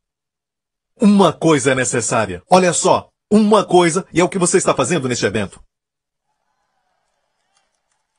Uma 1.05 1.33
coisa 1.33 1.73
é 1.73 1.75
necessária. 1.75 2.45
Olha 2.49 2.73
só, 2.73 3.11
uma 3.29 3.65
coisa, 3.65 4.07
e 4.15 4.21
é 4.21 4.25
o 4.25 4.29
que 4.29 4.39
você 4.39 4.57
está 4.57 4.73
fazendo 4.73 5.09
neste 5.09 5.27
evento. 5.27 5.61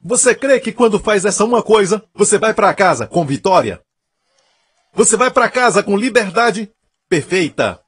Você 0.01 0.35
crê 0.35 0.59
que 0.59 0.73
quando 0.73 0.99
faz 0.99 1.23
essa 1.23 1.45
uma 1.45 1.63
coisa, 1.63 2.03
você 2.13 2.37
vai 2.37 2.53
para 2.53 2.73
casa 2.73 3.07
com 3.07 3.25
vitória? 3.25 3.81
Você 4.91 5.15
vai 5.15 5.31
para 5.31 5.49
casa 5.49 5.81
com 5.81 5.95
liberdade 5.95 6.69
perfeita. 7.07 7.79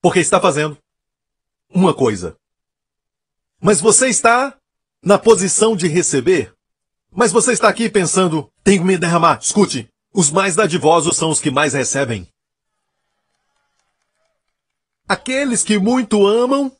Porque 0.00 0.20
está 0.20 0.40
fazendo 0.40 0.78
uma 1.68 1.92
coisa. 1.92 2.36
Mas 3.60 3.80
você 3.80 4.06
está 4.06 4.56
na 5.02 5.18
posição 5.18 5.74
de 5.74 5.88
receber. 5.88 6.54
Mas 7.10 7.32
você 7.32 7.50
está 7.50 7.68
aqui 7.68 7.90
pensando, 7.90 8.48
tenho 8.62 8.82
que 8.82 8.86
me 8.86 8.96
derramar. 8.96 9.40
Escute, 9.42 9.88
os 10.12 10.30
mais 10.30 10.54
dadivosos 10.54 11.16
são 11.16 11.30
os 11.30 11.40
que 11.40 11.50
mais 11.50 11.74
recebem. 11.74 12.32
Aqueles 15.08 15.62
que 15.62 15.78
muito 15.78 16.26
amam, 16.26 16.74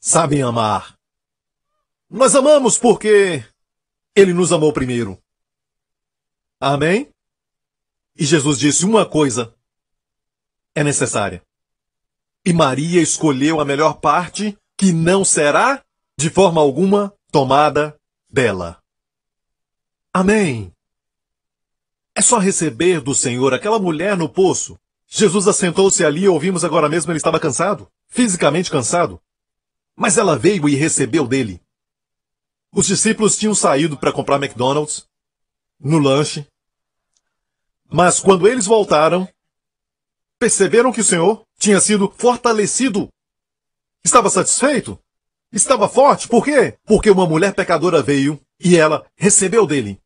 sabem 0.00 0.42
amar. 0.42 0.98
Nós 2.08 2.34
amamos 2.34 2.76
porque 2.76 3.44
Ele 4.16 4.32
nos 4.32 4.52
amou 4.52 4.72
primeiro. 4.72 5.16
Amém? 6.60 7.08
E 8.16 8.24
Jesus 8.24 8.58
disse 8.58 8.84
uma 8.84 9.06
coisa 9.06 9.54
é 10.74 10.84
necessária. 10.84 11.42
E 12.44 12.52
Maria 12.52 13.02
escolheu 13.02 13.60
a 13.60 13.64
melhor 13.64 14.00
parte 14.00 14.56
que 14.76 14.92
não 14.92 15.24
será, 15.24 15.84
de 16.18 16.30
forma 16.30 16.60
alguma, 16.60 17.14
tomada 17.30 17.94
dela. 18.28 18.82
Amém. 20.12 20.72
É 22.14 22.22
só 22.22 22.38
receber 22.38 23.00
do 23.00 23.14
Senhor 23.14 23.52
aquela 23.52 23.78
mulher 23.78 24.16
no 24.16 24.28
poço. 24.28 24.79
Jesus 25.12 25.48
assentou-se 25.48 26.04
ali 26.04 26.22
e 26.22 26.28
ouvimos 26.28 26.64
agora 26.64 26.88
mesmo 26.88 27.10
ele 27.10 27.16
estava 27.16 27.40
cansado, 27.40 27.90
fisicamente 28.06 28.70
cansado. 28.70 29.20
Mas 29.96 30.16
ela 30.16 30.38
veio 30.38 30.68
e 30.68 30.76
recebeu 30.76 31.26
dele. 31.26 31.60
Os 32.72 32.86
discípulos 32.86 33.36
tinham 33.36 33.54
saído 33.54 33.96
para 33.96 34.12
comprar 34.12 34.36
McDonald's, 34.36 35.04
no 35.80 35.98
lanche. 35.98 36.46
Mas 37.90 38.20
quando 38.20 38.46
eles 38.46 38.66
voltaram, 38.66 39.28
perceberam 40.38 40.92
que 40.92 41.00
o 41.00 41.04
Senhor 41.04 41.42
tinha 41.58 41.80
sido 41.80 42.14
fortalecido. 42.16 43.08
Estava 44.04 44.30
satisfeito? 44.30 44.96
Estava 45.52 45.88
forte? 45.88 46.28
Por 46.28 46.44
quê? 46.44 46.78
Porque 46.84 47.10
uma 47.10 47.26
mulher 47.26 47.52
pecadora 47.52 48.00
veio 48.00 48.40
e 48.60 48.76
ela 48.76 49.04
recebeu 49.16 49.66
dele. 49.66 50.00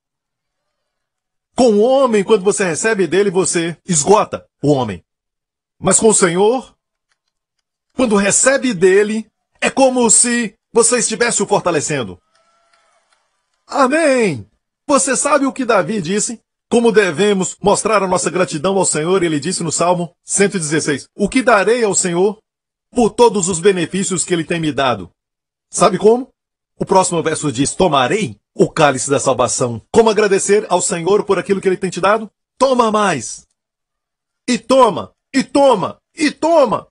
Com 1.56 1.74
o 1.74 1.80
homem, 1.80 2.24
quando 2.24 2.42
você 2.42 2.64
recebe 2.64 3.06
dele, 3.06 3.30
você 3.30 3.76
esgota 3.86 4.46
o 4.62 4.72
homem. 4.72 5.04
Mas 5.78 6.00
com 6.00 6.08
o 6.08 6.14
Senhor, 6.14 6.74
quando 7.94 8.16
recebe 8.16 8.74
dele, 8.74 9.30
é 9.60 9.70
como 9.70 10.08
se 10.10 10.54
você 10.72 10.98
estivesse 10.98 11.42
o 11.42 11.46
fortalecendo. 11.46 12.20
Amém! 13.66 14.48
Você 14.86 15.16
sabe 15.16 15.46
o 15.46 15.52
que 15.52 15.64
Davi 15.64 16.02
disse? 16.02 16.40
Como 16.68 16.90
devemos 16.90 17.56
mostrar 17.62 18.02
a 18.02 18.08
nossa 18.08 18.30
gratidão 18.30 18.76
ao 18.76 18.84
Senhor, 18.84 19.22
ele 19.22 19.38
disse 19.38 19.62
no 19.62 19.70
Salmo 19.70 20.14
116: 20.24 21.08
O 21.14 21.28
que 21.28 21.42
darei 21.42 21.84
ao 21.84 21.94
Senhor 21.94 22.38
por 22.90 23.10
todos 23.10 23.48
os 23.48 23.60
benefícios 23.60 24.24
que 24.24 24.34
ele 24.34 24.44
tem 24.44 24.58
me 24.58 24.72
dado? 24.72 25.10
Sabe 25.70 25.98
como? 25.98 26.28
O 26.76 26.84
próximo 26.84 27.22
verso 27.22 27.52
diz: 27.52 27.74
Tomarei 27.74 28.40
o 28.54 28.70
cálice 28.70 29.10
da 29.10 29.18
salvação. 29.18 29.82
Como 29.90 30.08
agradecer 30.08 30.64
ao 30.68 30.80
Senhor 30.80 31.24
por 31.24 31.38
aquilo 31.38 31.60
que 31.60 31.68
ele 31.68 31.76
tem 31.76 31.90
te 31.90 32.00
dado? 32.00 32.30
Toma 32.56 32.92
mais. 32.92 33.46
E 34.46 34.58
toma, 34.58 35.12
e 35.32 35.42
toma, 35.42 36.00
e 36.14 36.30
toma. 36.30 36.86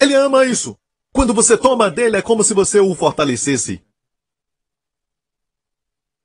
Ele 0.00 0.14
ama 0.14 0.46
isso. 0.46 0.78
Quando 1.12 1.34
você 1.34 1.58
toma 1.58 1.90
dele, 1.90 2.16
é 2.16 2.22
como 2.22 2.44
se 2.44 2.54
você 2.54 2.78
o 2.78 2.94
fortalecesse. 2.94 3.82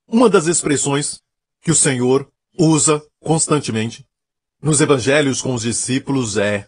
Uma 0.07 0.29
das 0.29 0.45
expressões 0.45 1.21
que 1.61 1.71
o 1.71 1.75
Senhor 1.75 2.31
usa 2.59 3.03
constantemente 3.19 4.05
nos 4.61 4.79
evangelhos 4.79 5.41
com 5.41 5.55
os 5.55 5.63
discípulos 5.63 6.37
é: 6.37 6.67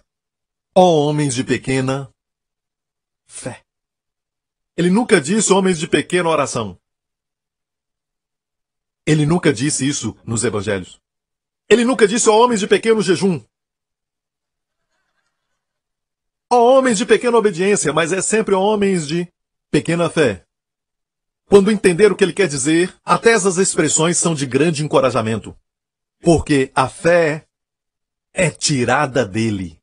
Ó 0.73 0.81
oh, 0.81 1.09
homens 1.09 1.35
de 1.35 1.43
pequena 1.43 2.09
fé. 3.27 3.61
Ele 4.75 4.89
nunca 4.89 5.21
disse 5.21 5.53
homens 5.53 5.77
de 5.77 5.88
pequena 5.88 6.29
oração. 6.29 6.77
Ele 9.05 9.25
nunca 9.25 9.53
disse 9.53 9.87
isso 9.87 10.15
nos 10.25 10.43
evangelhos. 10.43 10.99
Ele 11.69 11.85
nunca 11.85 12.07
disse 12.07 12.29
ó 12.29 12.37
homens 12.37 12.59
de 12.59 12.67
pequeno 12.67 13.01
jejum. 13.01 13.41
Ó 16.51 16.77
homens 16.77 16.97
de 16.97 17.05
pequena 17.05 17.37
obediência, 17.37 17.91
mas 17.91 18.11
é 18.11 18.21
sempre 18.21 18.55
homens 18.55 19.07
de 19.07 19.27
pequena 19.71 20.09
fé. 20.09 20.43
Quando 21.47 21.71
entender 21.71 22.11
o 22.11 22.15
que 22.15 22.23
ele 22.23 22.33
quer 22.33 22.47
dizer, 22.47 22.93
até 23.03 23.31
essas 23.31 23.57
expressões 23.57 24.17
são 24.17 24.33
de 24.33 24.45
grande 24.45 24.83
encorajamento. 24.83 25.55
Porque 26.21 26.71
a 26.73 26.87
fé 26.87 27.45
é 28.33 28.49
tirada 28.49 29.25
dele. 29.25 29.79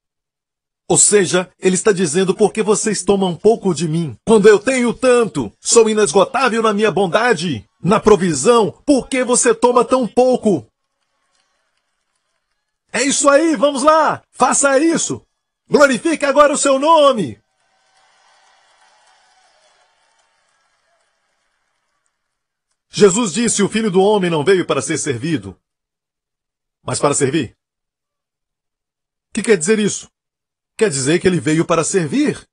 Ou 0.88 0.98
seja, 0.98 1.48
ele 1.58 1.74
está 1.74 1.92
dizendo 1.92 2.34
por 2.34 2.52
que 2.52 2.62
vocês 2.62 3.02
tomam 3.02 3.34
pouco 3.34 3.72
de 3.74 3.88
mim? 3.88 4.16
Quando 4.26 4.48
eu 4.48 4.58
tenho 4.58 4.92
tanto, 4.92 5.52
sou 5.60 5.88
inesgotável 5.88 6.62
na 6.62 6.74
minha 6.74 6.90
bondade, 6.90 7.64
na 7.82 7.98
provisão, 7.98 8.70
por 8.86 9.08
que 9.08 9.24
você 9.24 9.54
toma 9.54 9.84
tão 9.84 10.06
pouco? 10.06 10.66
É 12.92 13.02
isso 13.02 13.28
aí, 13.28 13.56
vamos 13.56 13.82
lá! 13.82 14.22
Faça 14.30 14.78
isso! 14.78 15.26
Glorifique 15.68 16.24
agora 16.24 16.52
o 16.52 16.58
seu 16.58 16.78
nome! 16.78 17.40
Jesus 22.90 23.32
disse: 23.32 23.62
O 23.62 23.68
filho 23.68 23.90
do 23.90 24.02
homem 24.02 24.30
não 24.30 24.44
veio 24.44 24.66
para 24.66 24.82
ser 24.82 24.98
servido, 24.98 25.58
mas 26.82 27.00
para 27.00 27.14
servir. 27.14 27.56
O 29.30 29.34
que 29.34 29.42
quer 29.42 29.56
dizer 29.56 29.78
isso? 29.78 30.12
quer 30.82 30.90
dizer 30.90 31.20
que 31.20 31.28
ele 31.28 31.38
veio 31.38 31.64
para 31.64 31.84
servir. 31.84 32.44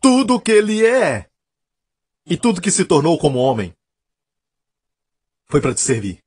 Tudo 0.00 0.34
o 0.34 0.40
que 0.40 0.52
ele 0.52 0.84
é 0.84 1.30
e 2.26 2.36
tudo 2.36 2.60
que 2.60 2.70
se 2.70 2.84
tornou 2.84 3.18
como 3.18 3.38
homem 3.38 3.74
foi 5.52 5.60
para 5.60 5.74
te 5.74 5.82
servir. 5.82 6.18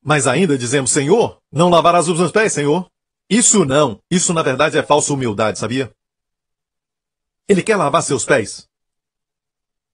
Mas 0.00 0.28
ainda 0.28 0.56
dizemos, 0.56 0.92
Senhor, 0.92 1.42
não 1.50 1.68
lavarás 1.68 2.06
os 2.06 2.16
meus 2.16 2.30
pés, 2.30 2.52
Senhor. 2.52 2.88
Isso 3.28 3.64
não. 3.64 3.98
Isso 4.08 4.32
na 4.32 4.42
verdade 4.42 4.78
é 4.78 4.82
falsa 4.82 5.12
humildade, 5.12 5.58
sabia? 5.58 5.90
Ele 7.48 7.64
quer 7.64 7.74
lavar 7.74 8.00
seus 8.04 8.24
pés. 8.24 8.68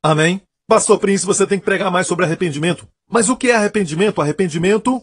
Amém? 0.03 0.43
Pastor 0.67 0.99
Príncipe, 0.99 1.27
você 1.27 1.47
tem 1.47 1.59
que 1.59 1.65
pregar 1.65 1.91
mais 1.91 2.07
sobre 2.07 2.27
arrependimento. 2.27 2.87
Mas 3.09 3.31
o 3.31 3.37
que 3.37 3.51
é 3.51 3.57
arrependimento? 3.57 4.21
Arrependimento 4.21 5.03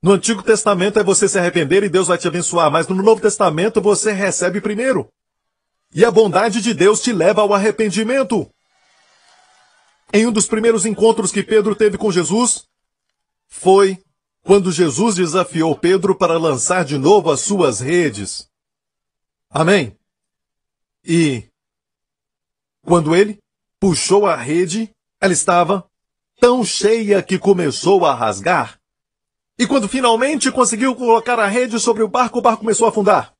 no 0.00 0.12
Antigo 0.12 0.44
Testamento 0.44 1.00
é 1.00 1.02
você 1.02 1.28
se 1.28 1.40
arrepender 1.40 1.82
e 1.82 1.88
Deus 1.88 2.06
vai 2.06 2.18
te 2.18 2.28
abençoar, 2.28 2.70
mas 2.70 2.86
no 2.86 2.94
Novo 2.94 3.20
Testamento 3.20 3.80
você 3.80 4.12
recebe 4.12 4.60
primeiro. 4.60 5.08
E 5.92 6.04
a 6.04 6.10
bondade 6.10 6.60
de 6.60 6.72
Deus 6.72 7.00
te 7.00 7.12
leva 7.12 7.40
ao 7.40 7.52
arrependimento. 7.52 8.48
Em 10.12 10.26
um 10.26 10.32
dos 10.32 10.46
primeiros 10.46 10.86
encontros 10.86 11.32
que 11.32 11.42
Pedro 11.42 11.74
teve 11.74 11.98
com 11.98 12.12
Jesus, 12.12 12.64
foi 13.48 14.02
quando 14.42 14.70
Jesus 14.70 15.14
desafiou 15.16 15.76
Pedro 15.76 16.14
para 16.14 16.38
lançar 16.38 16.84
de 16.84 16.98
novo 16.98 17.30
as 17.30 17.40
suas 17.40 17.80
redes. 17.80 18.48
Amém? 19.50 19.96
E 21.04 21.44
quando 22.82 23.14
ele 23.14 23.38
puxou 23.80 24.26
a 24.26 24.36
rede, 24.36 24.90
ela 25.20 25.32
estava 25.32 25.88
tão 26.40 26.64
cheia 26.64 27.22
que 27.22 27.38
começou 27.38 28.04
a 28.04 28.14
rasgar. 28.14 28.78
E 29.58 29.66
quando 29.66 29.88
finalmente 29.88 30.50
conseguiu 30.50 30.94
colocar 30.96 31.38
a 31.38 31.46
rede 31.46 31.78
sobre 31.78 32.02
o 32.02 32.08
barco, 32.08 32.38
o 32.38 32.42
barco 32.42 32.60
começou 32.60 32.86
a 32.86 32.90
afundar. 32.90 33.32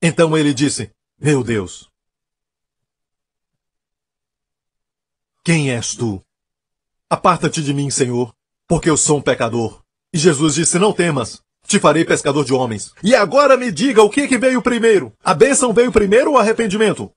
Então 0.00 0.36
ele 0.36 0.54
disse: 0.54 0.90
Meu 1.18 1.44
Deus, 1.44 1.90
quem 5.44 5.70
és 5.70 5.94
tu? 5.94 6.24
Aparta-te 7.10 7.62
de 7.62 7.74
mim, 7.74 7.90
Senhor, 7.90 8.34
porque 8.66 8.88
eu 8.88 8.96
sou 8.96 9.18
um 9.18 9.22
pecador. 9.22 9.82
E 10.10 10.16
Jesus 10.16 10.54
disse: 10.54 10.78
Não 10.78 10.90
temas, 10.90 11.42
te 11.66 11.78
farei 11.78 12.02
pescador 12.02 12.46
de 12.46 12.54
homens. 12.54 12.94
E 13.02 13.14
agora 13.14 13.54
me 13.54 13.70
diga 13.70 14.02
o 14.02 14.08
que, 14.08 14.26
que 14.26 14.38
veio 14.38 14.62
primeiro: 14.62 15.12
a 15.22 15.34
bênção 15.34 15.74
veio 15.74 15.92
primeiro 15.92 16.30
ou 16.30 16.36
o 16.36 16.38
arrependimento? 16.38 17.12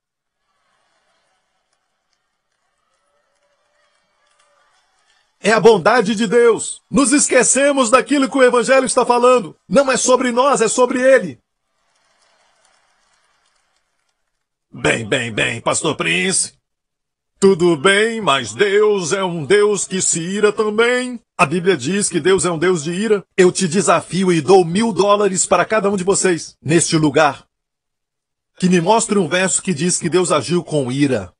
É 5.39 5.51
a 5.53 5.59
bondade 5.61 6.13
de 6.13 6.27
Deus. 6.27 6.81
Nos 6.91 7.13
esquecemos 7.13 7.89
daquilo 7.89 8.29
que 8.29 8.37
o 8.37 8.43
Evangelho 8.43 8.85
está 8.85 9.05
falando. 9.05 9.55
Não 9.69 9.89
é 9.89 9.95
sobre 9.95 10.33
nós, 10.33 10.59
é 10.59 10.67
sobre 10.67 11.01
Ele. 11.01 11.39
Bem, 14.69 15.07
bem, 15.07 15.31
bem, 15.31 15.61
Pastor 15.61 15.95
Prince. 15.95 16.56
Tudo 17.39 17.77
bem, 17.77 18.19
mas 18.19 18.55
Deus 18.55 19.13
é 19.13 19.23
um 19.23 19.45
Deus 19.45 19.85
que 19.85 20.01
se 20.01 20.19
ira 20.19 20.51
também. 20.51 21.19
A 21.37 21.45
Bíblia 21.45 21.77
diz 21.77 22.09
que 22.09 22.19
Deus 22.19 22.45
é 22.45 22.51
um 22.51 22.57
Deus 22.57 22.83
de 22.83 22.91
ira. 22.91 23.23
Eu 23.37 23.51
te 23.51 23.67
desafio 23.67 24.33
e 24.33 24.41
dou 24.41 24.65
mil 24.65 24.91
dólares 24.91 25.45
para 25.45 25.63
cada 25.63 25.87
um 25.87 25.95
de 25.95 26.03
vocês, 26.03 26.57
neste 26.59 26.97
lugar, 26.97 27.45
que 28.57 28.67
me 28.67 28.81
mostre 28.81 29.19
um 29.19 29.27
verso 29.27 29.61
que 29.61 29.71
diz 29.71 29.99
que 29.99 30.09
Deus 30.09 30.31
agiu 30.31 30.63
com 30.63 30.91
ira. 30.91 31.31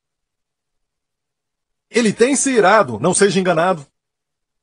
Ele 1.89 2.13
tem 2.13 2.35
se 2.35 2.51
irado, 2.51 2.99
não 2.99 3.13
seja 3.13 3.39
enganado. 3.39 3.83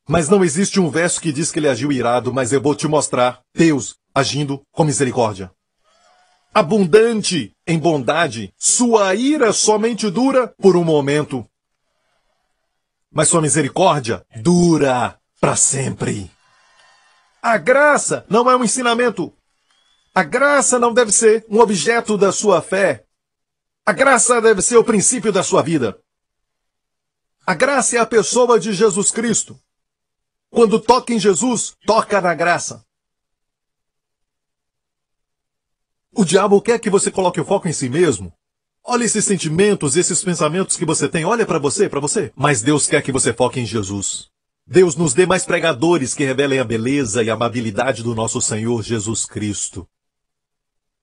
Mas 0.06 0.28
não 0.28 0.44
existe 0.44 0.78
um 0.78 0.88
verso 0.88 1.20
que 1.20 1.32
diz 1.32 1.50
que 1.50 1.58
ele 1.58 1.68
agiu 1.68 1.90
irado, 1.90 2.32
mas 2.32 2.52
eu 2.52 2.60
vou 2.60 2.76
te 2.76 2.86
mostrar 2.86 3.40
Deus 3.52 3.96
agindo 4.14 4.62
com 4.70 4.84
misericórdia. 4.84 5.50
Abundante 6.54 7.52
em 7.66 7.76
bondade, 7.76 8.54
sua 8.56 9.12
ira 9.12 9.52
somente 9.52 10.08
dura 10.08 10.46
por 10.46 10.76
um 10.76 10.84
momento. 10.84 11.44
Mas 13.10 13.28
sua 13.28 13.42
misericórdia 13.42 14.24
dura 14.36 15.18
para 15.40 15.56
sempre. 15.56 16.30
A 17.42 17.58
graça 17.58 18.24
não 18.30 18.48
é 18.48 18.56
um 18.56 18.62
ensinamento. 18.62 19.32
A 20.14 20.22
graça 20.22 20.78
não 20.78 20.94
deve 20.94 21.10
ser 21.10 21.44
um 21.50 21.58
objeto 21.58 22.16
da 22.16 22.30
sua 22.30 22.62
fé. 22.62 23.04
A 23.84 23.92
graça 23.92 24.40
deve 24.40 24.62
ser 24.62 24.76
o 24.76 24.84
princípio 24.84 25.32
da 25.32 25.42
sua 25.42 25.60
vida. 25.60 25.98
A 27.44 27.52
graça 27.52 27.96
é 27.96 27.98
a 27.98 28.06
pessoa 28.06 28.60
de 28.60 28.72
Jesus 28.72 29.10
Cristo. 29.10 29.58
Quando 30.50 30.78
toca 30.78 31.12
em 31.12 31.18
Jesus, 31.18 31.74
toca 31.84 32.20
na 32.20 32.32
graça. 32.32 32.84
O 36.16 36.24
diabo 36.24 36.60
quer 36.62 36.78
que 36.78 36.88
você 36.88 37.10
coloque 37.10 37.40
o 37.40 37.44
foco 37.44 37.66
em 37.66 37.72
si 37.72 37.88
mesmo. 37.88 38.32
Olha 38.84 39.04
esses 39.04 39.24
sentimentos, 39.24 39.96
esses 39.96 40.22
pensamentos 40.22 40.76
que 40.76 40.84
você 40.84 41.08
tem. 41.08 41.24
Olha 41.24 41.44
para 41.44 41.58
você, 41.58 41.88
para 41.88 41.98
você. 41.98 42.32
Mas 42.36 42.62
Deus 42.62 42.86
quer 42.86 43.02
que 43.02 43.10
você 43.10 43.32
foque 43.32 43.58
em 43.58 43.66
Jesus. 43.66 44.28
Deus 44.66 44.94
nos 44.94 45.12
dê 45.12 45.26
mais 45.26 45.44
pregadores 45.44 46.14
que 46.14 46.24
revelem 46.24 46.60
a 46.60 46.64
beleza 46.64 47.22
e 47.22 47.30
a 47.30 47.34
amabilidade 47.34 48.02
do 48.02 48.14
nosso 48.14 48.40
Senhor 48.40 48.82
Jesus 48.82 49.26
Cristo. 49.26 49.88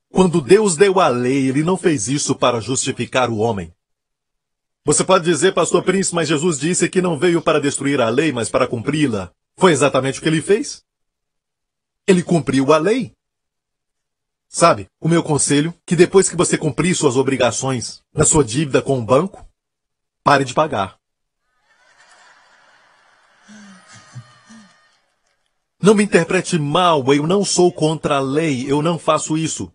Quando 0.10 0.40
Deus 0.42 0.78
deu 0.78 1.00
a 1.00 1.10
lei, 1.10 1.50
ele 1.50 1.64
não 1.64 1.76
fez 1.76 2.08
isso 2.08 2.34
para 2.34 2.62
justificar 2.62 3.30
o 3.30 3.38
homem. 3.38 3.74
Você 4.86 5.04
pode 5.04 5.26
dizer, 5.26 5.54
pastor 5.54 5.84
Príncipe, 5.84 6.16
mas 6.16 6.28
Jesus 6.28 6.58
disse 6.58 6.90
que 6.90 7.02
não 7.02 7.20
veio 7.20 7.42
para 7.42 7.60
destruir 7.60 8.00
a 8.00 8.10
lei, 8.10 8.32
mas 8.32 8.50
para 8.50 8.68
cumpri-la. 8.68 9.32
Foi 9.58 9.72
exatamente 9.72 10.20
o 10.20 10.22
que 10.22 10.30
ele 10.30 10.42
fez. 10.42 10.84
Ele 12.08 12.24
cumpriu 12.24 12.72
a 12.74 12.78
lei. 12.78 13.14
Sabe, 14.54 14.88
o 15.00 15.08
meu 15.08 15.24
conselho, 15.24 15.74
que 15.86 15.96
depois 15.96 16.28
que 16.28 16.36
você 16.36 16.58
cumprir 16.58 16.94
suas 16.94 17.16
obrigações 17.16 18.02
na 18.14 18.26
sua 18.26 18.44
dívida 18.44 18.82
com 18.82 19.00
o 19.00 19.02
banco, 19.02 19.48
pare 20.26 20.44
de 20.44 20.54
pagar. 20.54 20.98
Não 25.82 25.96
me 25.96 26.04
interprete 26.04 26.60
mal, 26.60 27.14
eu 27.14 27.26
não 27.26 27.46
sou 27.46 27.72
contra 27.72 28.18
a 28.18 28.20
lei, 28.20 28.70
eu 28.70 28.82
não 28.82 29.00
faço 29.00 29.38
isso. 29.38 29.72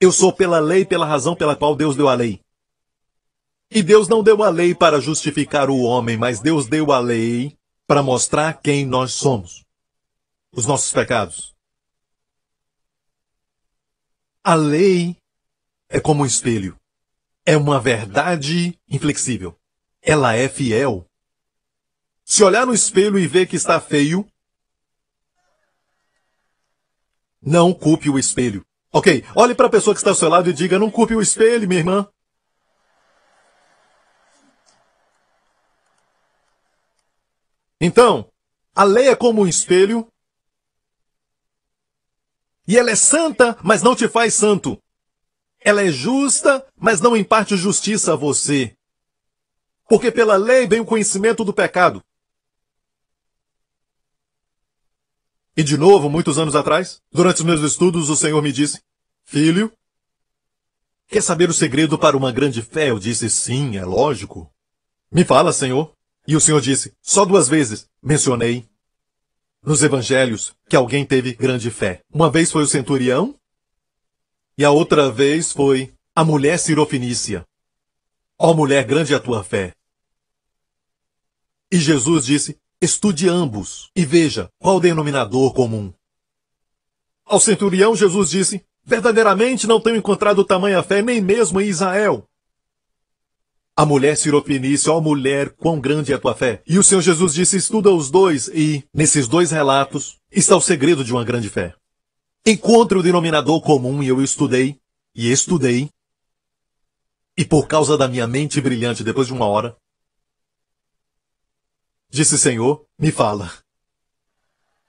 Eu 0.00 0.10
sou 0.10 0.32
pela 0.32 0.58
lei 0.58 0.84
pela 0.84 1.06
razão 1.06 1.36
pela 1.36 1.54
qual 1.54 1.76
Deus 1.76 1.94
deu 1.94 2.08
a 2.08 2.14
lei. 2.14 2.40
E 3.70 3.80
Deus 3.80 4.08
não 4.08 4.24
deu 4.24 4.42
a 4.42 4.48
lei 4.48 4.74
para 4.74 5.00
justificar 5.00 5.70
o 5.70 5.82
homem, 5.82 6.16
mas 6.16 6.40
Deus 6.40 6.66
deu 6.66 6.90
a 6.90 6.98
lei 6.98 7.56
para 7.86 8.02
mostrar 8.02 8.54
quem 8.54 8.84
nós 8.84 9.12
somos. 9.12 9.64
Os 10.52 10.66
nossos 10.66 10.92
pecados. 10.92 11.55
A 14.46 14.54
lei 14.54 15.20
é 15.88 15.98
como 15.98 16.22
um 16.22 16.24
espelho. 16.24 16.78
É 17.44 17.56
uma 17.56 17.80
verdade 17.80 18.78
inflexível. 18.88 19.58
Ela 20.00 20.36
é 20.36 20.48
fiel. 20.48 21.04
Se 22.24 22.44
olhar 22.44 22.64
no 22.64 22.72
espelho 22.72 23.18
e 23.18 23.26
ver 23.26 23.48
que 23.48 23.56
está 23.56 23.80
feio, 23.80 24.24
não 27.42 27.74
culpe 27.74 28.08
o 28.08 28.20
espelho. 28.20 28.64
Ok, 28.92 29.24
olhe 29.34 29.52
para 29.52 29.66
a 29.66 29.70
pessoa 29.70 29.92
que 29.92 29.98
está 29.98 30.10
ao 30.10 30.14
seu 30.14 30.28
lado 30.28 30.48
e 30.48 30.52
diga: 30.52 30.78
não 30.78 30.92
culpe 30.92 31.16
o 31.16 31.20
espelho, 31.20 31.66
minha 31.66 31.80
irmã. 31.80 32.08
Então, 37.80 38.30
a 38.76 38.84
lei 38.84 39.08
é 39.08 39.16
como 39.16 39.42
um 39.42 39.48
espelho. 39.48 40.06
E 42.66 42.76
ela 42.76 42.90
é 42.90 42.96
santa, 42.96 43.56
mas 43.62 43.82
não 43.82 43.94
te 43.94 44.08
faz 44.08 44.34
santo. 44.34 44.80
Ela 45.60 45.82
é 45.82 45.90
justa, 45.90 46.66
mas 46.76 47.00
não 47.00 47.16
imparte 47.16 47.56
justiça 47.56 48.12
a 48.12 48.16
você. 48.16 48.76
Porque 49.88 50.10
pela 50.10 50.36
lei 50.36 50.66
vem 50.66 50.80
o 50.80 50.84
conhecimento 50.84 51.44
do 51.44 51.52
pecado. 51.52 52.02
E 55.56 55.62
de 55.62 55.78
novo, 55.78 56.10
muitos 56.10 56.38
anos 56.38 56.54
atrás, 56.54 57.00
durante 57.10 57.36
os 57.36 57.44
meus 57.44 57.62
estudos, 57.62 58.10
o 58.10 58.16
Senhor 58.16 58.42
me 58.42 58.52
disse: 58.52 58.82
Filho, 59.24 59.72
quer 61.06 61.22
saber 61.22 61.48
o 61.48 61.54
segredo 61.54 61.98
para 61.98 62.16
uma 62.16 62.30
grande 62.30 62.62
fé? 62.62 62.90
Eu 62.90 62.98
disse: 62.98 63.30
Sim, 63.30 63.76
é 63.76 63.84
lógico. 63.84 64.52
Me 65.10 65.24
fala, 65.24 65.52
Senhor. 65.52 65.94
E 66.28 66.36
o 66.36 66.40
Senhor 66.40 66.60
disse: 66.60 66.92
Só 67.00 67.24
duas 67.24 67.48
vezes 67.48 67.88
mencionei 68.02 68.68
nos 69.66 69.82
evangelhos 69.82 70.54
que 70.68 70.76
alguém 70.76 71.04
teve 71.04 71.34
grande 71.34 71.72
fé. 71.72 72.00
Uma 72.14 72.30
vez 72.30 72.52
foi 72.52 72.62
o 72.62 72.68
centurião 72.68 73.34
e 74.56 74.64
a 74.64 74.70
outra 74.70 75.10
vez 75.10 75.52
foi 75.52 75.92
a 76.14 76.24
mulher 76.24 76.56
sirofinícia. 76.58 77.44
Ó 78.38 78.54
mulher, 78.54 78.84
grande 78.84 79.12
a 79.12 79.18
tua 79.18 79.42
fé. 79.42 79.74
E 81.70 81.78
Jesus 81.78 82.24
disse: 82.24 82.56
Estude 82.80 83.28
ambos 83.28 83.90
e 83.96 84.04
veja 84.04 84.48
qual 84.58 84.76
o 84.76 84.80
denominador 84.80 85.52
comum. 85.52 85.92
Ao 87.24 87.40
centurião, 87.40 87.96
Jesus 87.96 88.30
disse: 88.30 88.64
Verdadeiramente 88.84 89.66
não 89.66 89.80
tenho 89.80 89.96
encontrado 89.96 90.44
tamanha 90.44 90.82
fé 90.82 91.02
nem 91.02 91.20
mesmo 91.20 91.60
em 91.60 91.66
Israel. 91.66 92.28
A 93.76 93.84
mulher 93.84 94.16
Sirofinícia, 94.16 94.90
ó 94.90 95.00
mulher, 95.00 95.50
quão 95.50 95.78
grande 95.78 96.12
é 96.12 96.16
a 96.16 96.18
tua 96.18 96.34
fé. 96.34 96.62
E 96.66 96.78
o 96.78 96.82
Senhor 96.82 97.02
Jesus 97.02 97.34
disse: 97.34 97.56
estuda 97.56 97.90
os 97.90 98.10
dois, 98.10 98.48
e, 98.48 98.82
nesses 98.92 99.28
dois 99.28 99.50
relatos, 99.50 100.18
está 100.30 100.56
o 100.56 100.60
segredo 100.60 101.04
de 101.04 101.12
uma 101.12 101.24
grande 101.24 101.50
fé. 101.50 101.74
Encontre 102.46 102.96
o 102.96 103.02
denominador 103.02 103.60
comum, 103.60 104.02
e 104.02 104.08
eu 104.08 104.22
estudei, 104.22 104.78
e 105.14 105.30
estudei, 105.30 105.90
e 107.36 107.44
por 107.44 107.66
causa 107.66 107.98
da 107.98 108.08
minha 108.08 108.26
mente 108.26 108.60
brilhante, 108.60 109.04
depois 109.04 109.26
de 109.26 109.34
uma 109.34 109.46
hora, 109.46 109.76
Disse 112.08 112.38
Senhor, 112.38 112.84
me 112.98 113.10
fala. 113.10 113.52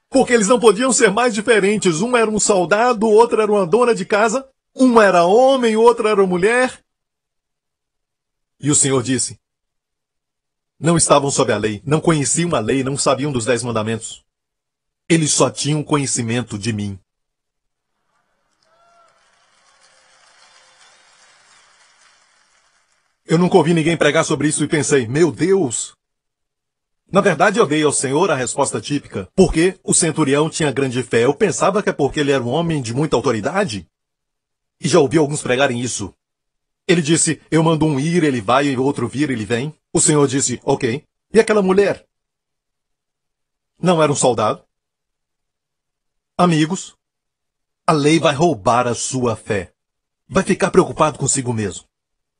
Porque 0.10 0.34
eles 0.34 0.47
não 0.47 0.60
podiam 0.60 0.93
ser 0.93 1.12
mais 1.12 1.34
diferentes. 1.34 2.02
Um 2.02 2.15
era 2.15 2.30
um 2.30 2.39
soldado, 2.39 3.06
o 3.06 3.12
outro 3.12 3.41
era 3.41 3.52
uma 3.52 3.65
dona 3.65 3.93
de 3.93 4.06
casa. 4.06 4.47
Um 4.76 5.02
era 5.02 5.26
homem, 5.26 5.76
o 5.76 5.82
outro 5.82 6.08
era 6.08 6.26
mulher. 6.26 6.80
E 8.60 8.72
o 8.72 8.76
Senhor 8.76 9.02
disse: 9.04 9.39
Não 10.80 10.98
estavam 10.98 11.30
sob 11.30 11.52
a 11.52 11.58
lei, 11.58 11.82
não 11.86 12.00
conheciam 12.00 12.56
a 12.56 12.60
lei, 12.60 12.84
não 12.84 12.98
sabiam 12.98 13.32
dos 13.32 13.46
dez 13.46 13.63
mandamentos. 13.63 14.24
Eles 15.10 15.32
só 15.32 15.50
tinham 15.50 15.84
conhecimento 15.84 16.58
de 16.58 16.74
mim. 16.74 17.00
Eu 23.26 23.38
nunca 23.38 23.58
ouvi 23.58 23.74
ninguém 23.74 23.98
pregar 23.98 24.24
sobre 24.24 24.48
isso 24.48 24.63
e 24.63 24.67
pensei, 24.67 25.06
meu 25.06 25.32
Deus, 25.32 25.98
na 27.10 27.22
verdade, 27.22 27.58
eu 27.58 27.65
dei 27.65 27.84
ao 27.84 27.91
Senhor 27.91 28.30
a 28.30 28.36
resposta 28.36 28.82
típica, 28.82 29.30
porque 29.34 29.80
o 29.82 29.93
centurião 29.93 30.50
tinha 30.50 30.72
grande 30.74 31.02
fé. 31.02 31.24
Eu 31.24 31.34
pensava 31.34 31.82
que 31.82 31.89
é 31.89 31.93
porque 31.93 32.20
ele 32.20 32.34
era 32.34 32.43
um 32.43 32.50
homem 32.50 32.82
de 32.82 32.93
muita 32.93 33.15
autoridade. 33.15 33.88
E 34.80 34.89
já 34.89 35.00
ouvi 35.00 35.17
alguns 35.17 35.41
pregarem 35.41 35.82
isso. 35.82 36.13
Ele 36.88 37.02
disse, 37.02 37.41
eu 37.52 37.62
mando 37.62 37.86
um 37.86 38.00
ir, 38.00 38.23
ele 38.23 38.39
vai, 38.39 38.67
e 38.67 38.78
outro 38.78 39.08
vir, 39.08 39.30
ele 39.30 39.43
vem. 39.43 39.76
O 39.91 40.00
Senhor 40.00 40.26
disse, 40.28 40.62
ok. 40.63 41.04
E 41.34 41.39
aquela 41.39 41.62
mulher? 41.62 42.06
Não 43.80 44.02
era 44.02 44.12
um 44.12 44.15
soldado? 44.15 44.63
Amigos, 46.38 46.95
a 47.86 47.91
lei 47.91 48.19
vai 48.19 48.34
roubar 48.34 48.88
a 48.88 48.95
sua 48.95 49.36
fé. 49.36 49.71
Vai 50.30 50.43
ficar 50.43 50.71
preocupado 50.71 51.17
consigo 51.17 51.54
mesmo. 51.54 51.86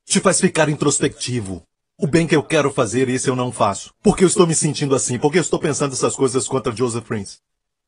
Te 0.06 0.20
faz 0.20 0.40
ficar 0.40 0.70
introspectivo. 0.70 1.62
O 1.98 2.08
bem 2.08 2.28
que 2.28 2.36
eu 2.36 2.44
quero 2.44 2.72
fazer, 2.72 3.10
esse 3.10 3.30
eu 3.30 3.36
não 3.36 3.52
faço. 3.52 3.94
Porque 4.02 4.24
eu 4.24 4.28
estou 4.28 4.48
me 4.48 4.56
sentindo 4.56 4.96
assim? 4.96 5.20
Porque 5.20 5.40
eu 5.40 5.42
estou 5.42 5.60
pensando 5.60 5.94
essas 5.94 6.16
coisas 6.16 6.48
contra 6.48 6.76
Joseph 6.76 7.06
Prince? 7.06 7.40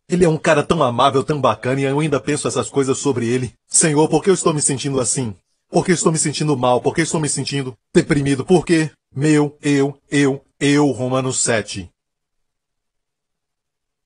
Ele 0.09 0.25
é 0.25 0.29
um 0.29 0.37
cara 0.37 0.63
tão 0.63 0.81
amável, 0.81 1.23
tão 1.23 1.39
bacana, 1.39 1.79
e 1.79 1.83
eu 1.83 1.99
ainda 1.99 2.19
penso 2.19 2.47
essas 2.47 2.69
coisas 2.69 2.97
sobre 2.97 3.27
ele. 3.27 3.53
Senhor, 3.67 4.09
por 4.09 4.23
que 4.23 4.29
eu 4.29 4.33
estou 4.33 4.53
me 4.53 4.61
sentindo 4.61 4.99
assim? 4.99 5.35
Por 5.69 5.85
que 5.85 5.91
eu 5.91 5.95
estou 5.95 6.11
me 6.11 6.17
sentindo 6.17 6.57
mal? 6.57 6.81
Por 6.81 6.95
que 6.95 7.01
eu 7.01 7.03
estou 7.03 7.19
me 7.19 7.29
sentindo 7.29 7.77
deprimido? 7.93 8.45
Por 8.45 8.65
quê? 8.65 8.91
Meu, 9.15 9.57
eu, 9.61 9.97
eu, 10.09 10.43
eu, 10.59 10.87
Romanos 10.91 11.41
7. 11.41 11.89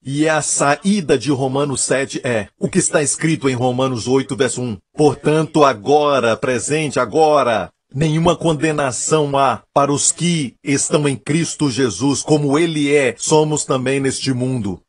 E 0.06 0.28
a 0.28 0.41
saída 0.41 1.17
de 1.17 1.32
Romanos 1.32 1.82
7 1.82 2.21
é 2.26 2.49
o 2.60 2.67
que 2.67 2.80
está 2.80 3.02
escrito 3.02 3.47
em 3.47 3.56
Romanos 3.56 4.08
8, 4.08 4.36
verso 4.36 4.62
1. 4.62 4.78
Portanto, 4.93 5.63
agora, 5.63 6.36
presente, 6.36 6.99
agora, 6.99 7.71
Nenhuma 7.95 8.36
condenação 8.36 9.38
há 9.38 9.62
para 9.71 9.93
os 9.93 10.12
que 10.12 10.56
estão 10.63 11.08
em 11.08 11.15
Cristo 11.15 11.69
Jesus, 11.69 12.23
como 12.23 12.58
Ele 12.58 12.91
é, 12.91 13.13
somos 13.15 13.65
também 13.65 13.99
neste 13.99 14.34
mundo. 14.34 14.82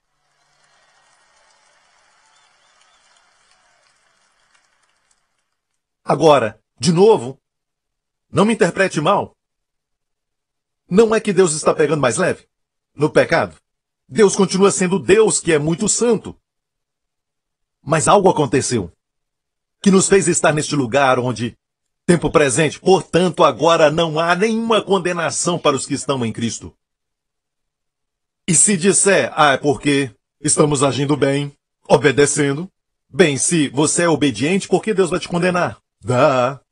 Agora, 6.03 6.59
de 6.85 6.92
novo, 6.92 7.40
não 8.31 8.44
me 8.44 8.53
interprete 8.53 9.01
mal. 9.01 9.35
Não 10.88 11.14
é 11.14 11.20
que 11.20 11.33
Deus 11.33 11.55
está 11.55 11.73
pegando 11.73 12.01
mais 12.01 12.18
leve? 12.18 12.47
No 12.94 13.09
pecado? 13.09 13.57
Deus 14.07 14.37
continua 14.37 14.70
sendo 14.70 14.99
Deus 14.99 15.40
que 15.40 15.51
é 15.51 15.59
muito 15.59 15.88
santo. 15.88 16.37
Mas 17.83 18.07
algo 18.07 18.29
aconteceu 18.29 18.92
que 19.83 19.90
nos 19.90 20.09
fez 20.09 20.29
estar 20.29 20.53
neste 20.53 20.77
lugar 20.77 21.18
onde, 21.18 21.57
tempo 22.07 22.31
presente, 22.31 22.79
portanto, 22.79 23.44
agora 23.44 23.90
não 23.90 24.18
há 24.18 24.35
nenhuma 24.35 24.83
condenação 24.83 25.59
para 25.59 25.77
os 25.77 25.87
que 25.87 25.94
estão 25.94 26.25
em 26.25 26.33
Cristo. 26.33 26.75
E 28.47 28.55
se 28.55 28.77
disser, 28.77 29.33
ah, 29.35 29.53
é 29.53 29.57
porque 29.57 30.11
estamos 30.40 30.83
agindo 30.83 31.16
bem, 31.16 31.53
obedecendo, 31.88 32.70
bem, 33.09 33.38
se 33.38 33.68
você 33.68 34.03
é 34.03 34.09
obediente, 34.09 34.68
por 34.68 34.83
que 34.83 34.92
Deus 34.92 35.11
vai 35.11 35.20
te 35.20 35.29
condenar? 35.29 35.79
Dá. 36.03 36.63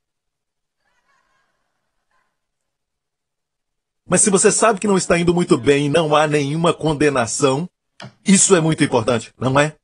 Mas 4.07 4.21
se 4.21 4.29
você 4.29 4.51
sabe 4.51 4.79
que 4.79 4.87
não 4.87 4.97
está 4.97 5.17
indo 5.17 5.33
muito 5.33 5.57
bem 5.57 5.85
e 5.85 5.89
não 5.89 6.15
há 6.15 6.27
nenhuma 6.27 6.73
condenação, 6.73 7.69
isso 8.25 8.55
é 8.55 8.61
muito 8.61 8.83
importante, 8.83 9.33
não 9.39 9.57
é? 9.59 9.75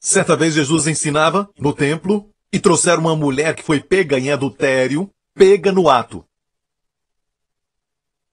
Certa 0.00 0.34
vez 0.34 0.54
Jesus 0.54 0.86
ensinava 0.86 1.48
no 1.58 1.72
templo 1.72 2.28
e 2.52 2.58
trouxeram 2.58 3.02
uma 3.02 3.14
mulher 3.14 3.54
que 3.54 3.62
foi 3.62 3.80
pega 3.80 4.18
em 4.18 4.32
adultério, 4.32 5.10
pega 5.34 5.70
no 5.70 5.88
ato. 5.88 6.24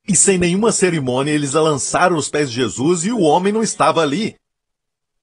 E 0.07 0.15
sem 0.15 0.39
nenhuma 0.39 0.71
cerimônia, 0.71 1.31
eles 1.31 1.55
a 1.55 1.61
lançaram 1.61 2.17
os 2.17 2.29
pés 2.29 2.49
de 2.49 2.55
Jesus 2.55 3.05
e 3.05 3.11
o 3.11 3.19
homem 3.19 3.53
não 3.53 3.61
estava 3.61 4.01
ali. 4.01 4.35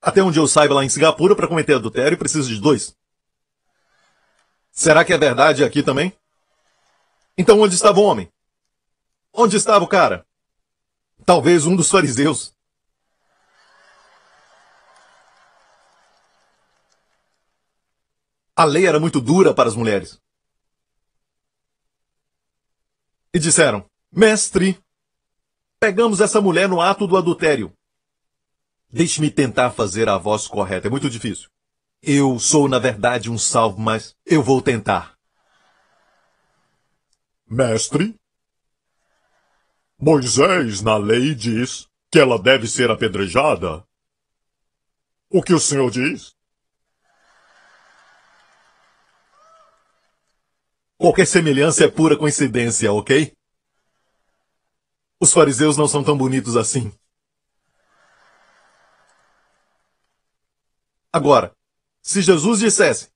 Até 0.01 0.23
onde 0.23 0.39
eu 0.39 0.47
saiba 0.47 0.75
lá 0.75 0.85
em 0.85 0.89
Singapura, 0.89 1.35
para 1.35 1.49
cometer 1.49 1.75
adultério, 1.75 2.17
precisa 2.17 2.49
de 2.49 2.61
dois. 2.61 2.95
Será 4.71 5.05
que 5.05 5.13
é 5.13 5.19
verdade 5.19 5.65
aqui 5.65 5.83
também? 5.83 6.13
Então 7.37 7.61
onde 7.61 7.75
estava 7.75 8.01
o 8.01 8.03
homem? 8.03 8.33
Onde 9.33 9.57
estava 9.57 9.85
o 9.85 9.89
cara? 9.89 10.27
Talvez 11.25 11.67
um 11.67 11.77
dos 11.77 11.91
fariseus. 11.91 12.55
A 18.55 18.65
lei 18.65 18.87
era 18.87 18.99
muito 18.99 19.21
dura 19.21 19.53
para 19.53 19.69
as 19.69 19.77
mulheres. 19.77 20.19
E 23.35 23.39
disseram: 23.39 23.85
Mestre, 24.11 24.83
pegamos 25.79 26.23
essa 26.23 26.41
mulher 26.41 26.67
no 26.67 26.81
ato 26.81 27.07
do 27.07 27.19
adultério. 27.19 27.71
Deixe-me 28.89 29.31
tentar 29.31 29.73
fazer 29.73 30.09
a 30.09 30.17
voz 30.17 30.47
correta. 30.47 30.87
É 30.87 30.91
muito 30.91 31.11
difícil. 31.11 31.51
Eu 32.01 32.39
sou, 32.39 32.67
na 32.67 32.79
verdade, 32.79 33.31
um 33.31 33.37
salvo, 33.37 33.79
mas 33.79 34.17
eu 34.25 34.43
vou 34.43 34.63
tentar. 34.63 35.16
Mestre, 37.49 38.19
Moisés 39.99 40.83
na 40.83 40.97
lei 40.97 41.35
diz 41.35 41.89
que 42.11 42.19
ela 42.19 42.43
deve 42.43 42.67
ser 42.67 42.91
apedrejada. 42.91 43.87
O 45.31 45.41
que 45.41 45.55
o 45.55 45.61
senhor 45.61 45.91
diz? 45.91 46.35
Qualquer 50.99 51.27
semelhança 51.27 51.85
é 51.85 51.89
pura 51.89 52.17
coincidência, 52.17 52.93
ok? 52.93 53.33
Os 55.21 55.33
fariseus 55.33 55.77
não 55.77 55.87
são 55.87 56.03
tão 56.03 56.19
bonitos 56.19 56.57
assim. 56.57 56.93
Agora, 61.13 61.55
se 62.03 62.21
Jesus 62.21 62.59
dissesse, 62.59 63.11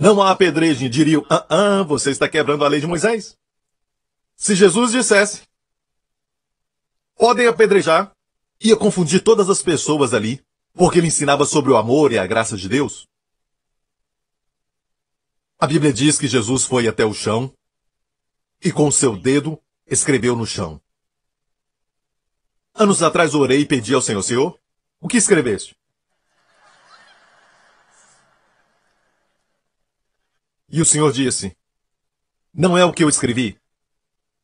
não 0.00 0.22
há 0.22 0.30
apedrejem, 0.30 0.88
diriam, 0.88 1.26
ah, 1.28 1.44
ah, 1.50 1.82
você 1.82 2.10
está 2.10 2.26
quebrando 2.26 2.64
a 2.64 2.68
lei 2.68 2.80
de 2.80 2.86
Moisés. 2.86 3.36
Se 4.34 4.54
Jesus 4.54 4.92
dissesse, 4.92 5.42
podem 7.14 7.46
apedrejar, 7.46 8.10
ia 8.58 8.74
confundir 8.74 9.22
todas 9.22 9.50
as 9.50 9.62
pessoas 9.62 10.14
ali, 10.14 10.42
porque 10.72 10.98
ele 10.98 11.08
ensinava 11.08 11.44
sobre 11.44 11.70
o 11.70 11.76
amor 11.76 12.12
e 12.12 12.18
a 12.18 12.26
graça 12.26 12.56
de 12.56 12.66
Deus. 12.66 13.06
A 15.58 15.66
Bíblia 15.66 15.92
diz 15.92 16.18
que 16.18 16.26
Jesus 16.26 16.64
foi 16.64 16.88
até 16.88 17.04
o 17.04 17.12
chão 17.12 17.52
e 18.64 18.72
com 18.72 18.90
seu 18.90 19.14
dedo 19.14 19.60
escreveu 19.86 20.34
no 20.34 20.46
chão. 20.46 20.80
Anos 22.72 23.02
atrás 23.02 23.34
orei 23.34 23.60
e 23.60 23.66
pedi 23.66 23.92
ao 23.92 24.00
Senhor, 24.00 24.22
Senhor, 24.22 24.58
o 24.98 25.06
que 25.06 25.18
escreveste? 25.18 25.76
E 30.70 30.80
o 30.80 30.84
Senhor 30.84 31.12
disse, 31.12 31.56
não 32.54 32.78
é 32.78 32.84
o 32.84 32.92
que 32.92 33.02
eu 33.02 33.08
escrevi, 33.08 33.58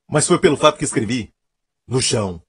mas 0.09 0.27
foi 0.27 0.39
pelo 0.39 0.57
fato 0.57 0.79
que 0.79 0.85
escrevi 0.85 1.33
no 1.87 2.03
chão. 2.03 2.43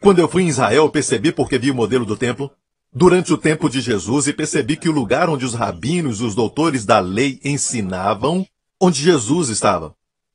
Quando 0.00 0.20
eu 0.20 0.28
fui 0.28 0.44
em 0.44 0.48
Israel, 0.48 0.88
percebi 0.90 1.32
porque 1.32 1.58
vi 1.58 1.70
o 1.70 1.74
modelo 1.74 2.04
do 2.06 2.16
templo 2.16 2.50
durante 2.92 3.32
o 3.32 3.38
tempo 3.38 3.68
de 3.68 3.80
Jesus 3.80 4.26
e 4.28 4.32
percebi 4.32 4.76
que 4.76 4.88
o 4.88 4.92
lugar 4.92 5.28
onde 5.28 5.44
os 5.44 5.54
rabinos 5.54 6.20
e 6.20 6.24
os 6.24 6.34
doutores 6.34 6.84
da 6.84 7.00
lei 7.00 7.40
ensinavam, 7.44 8.46
onde 8.80 9.02
Jesus 9.02 9.48
estava, 9.48 9.94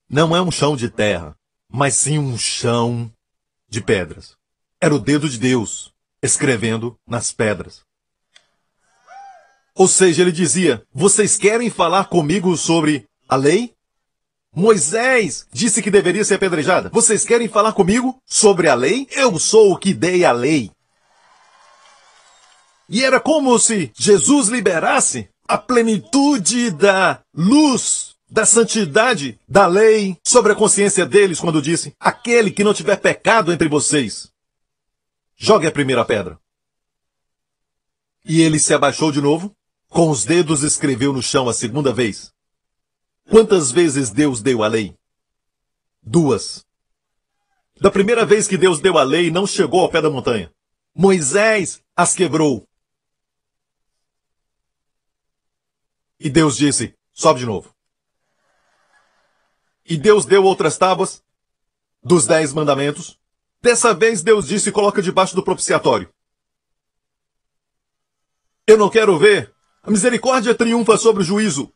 não 0.09 0.35
é 0.35 0.41
um 0.41 0.51
chão 0.51 0.75
de 0.75 0.89
terra, 0.89 1.35
mas 1.69 1.95
sim 1.95 2.19
um 2.19 2.37
chão 2.37 3.11
de 3.67 3.81
pedras. 3.81 4.35
Era 4.79 4.93
o 4.93 4.99
dedo 4.99 5.29
de 5.29 5.39
Deus 5.39 5.93
escrevendo 6.21 6.97
nas 7.07 7.31
pedras. 7.31 7.84
Ou 9.75 9.87
seja, 9.87 10.21
ele 10.21 10.31
dizia: 10.31 10.81
Vocês 10.93 11.37
querem 11.37 11.69
falar 11.69 12.05
comigo 12.05 12.55
sobre 12.55 13.05
a 13.27 13.35
lei? 13.35 13.75
Moisés 14.55 15.45
disse 15.51 15.81
que 15.81 15.91
deveria 15.91 16.23
ser 16.23 16.35
apedrejada. 16.35 16.89
Vocês 16.93 17.25
querem 17.25 17.49
falar 17.49 17.73
comigo 17.73 18.17
sobre 18.25 18.69
a 18.69 18.73
lei? 18.73 19.05
Eu 19.11 19.37
sou 19.37 19.73
o 19.73 19.77
que 19.77 19.93
dei 19.93 20.23
a 20.23 20.31
lei. 20.31 20.71
E 22.87 23.03
era 23.03 23.19
como 23.19 23.59
se 23.59 23.91
Jesus 23.93 24.47
liberasse 24.47 25.27
a 25.45 25.57
plenitude 25.57 26.71
da 26.71 27.19
luz, 27.35 28.15
da 28.29 28.45
santidade, 28.45 29.37
da 29.47 29.67
lei 29.67 30.17
sobre 30.23 30.53
a 30.53 30.55
consciência 30.55 31.05
deles 31.05 31.41
quando 31.41 31.61
disse: 31.61 31.93
Aquele 31.99 32.49
que 32.49 32.63
não 32.63 32.73
tiver 32.73 32.95
pecado 32.95 33.51
entre 33.51 33.67
vocês, 33.67 34.31
jogue 35.35 35.67
a 35.67 35.71
primeira 35.71 36.05
pedra. 36.05 36.39
E 38.23 38.41
ele 38.41 38.57
se 38.57 38.73
abaixou 38.73 39.11
de 39.11 39.19
novo, 39.21 39.53
com 39.95 40.09
os 40.09 40.25
dedos 40.25 40.61
escreveu 40.61 41.13
no 41.13 41.21
chão 41.21 41.47
a 41.47 41.53
segunda 41.53 41.93
vez. 41.93 42.35
Quantas 43.29 43.71
vezes 43.71 44.09
Deus 44.09 44.41
deu 44.41 44.61
a 44.61 44.67
lei? 44.67 44.93
Duas. 46.01 46.67
Da 47.79 47.89
primeira 47.89 48.25
vez 48.25 48.45
que 48.45 48.57
Deus 48.57 48.81
deu 48.81 48.97
a 48.97 49.03
lei, 49.03 49.31
não 49.31 49.47
chegou 49.47 49.79
ao 49.79 49.89
pé 49.89 50.01
da 50.01 50.09
montanha. 50.09 50.53
Moisés 50.93 51.81
as 51.95 52.13
quebrou. 52.13 52.67
E 56.19 56.29
Deus 56.29 56.57
disse: 56.57 56.93
sobe 57.13 57.39
de 57.39 57.45
novo. 57.45 57.73
E 59.85 59.95
Deus 59.95 60.25
deu 60.25 60.43
outras 60.43 60.77
tábuas 60.77 61.23
dos 62.03 62.27
dez 62.27 62.51
mandamentos. 62.51 63.17
Dessa 63.61 63.93
vez 63.93 64.21
Deus 64.21 64.45
disse: 64.45 64.73
coloca 64.73 65.01
debaixo 65.01 65.37
do 65.37 65.43
propiciatório. 65.43 66.13
Eu 68.67 68.77
não 68.77 68.89
quero 68.89 69.17
ver. 69.17 69.54
A 69.85 69.91
misericórdia 69.91 70.55
triunfa 70.55 70.97
sobre 70.97 71.21
o 71.21 71.25
juízo. 71.25 71.71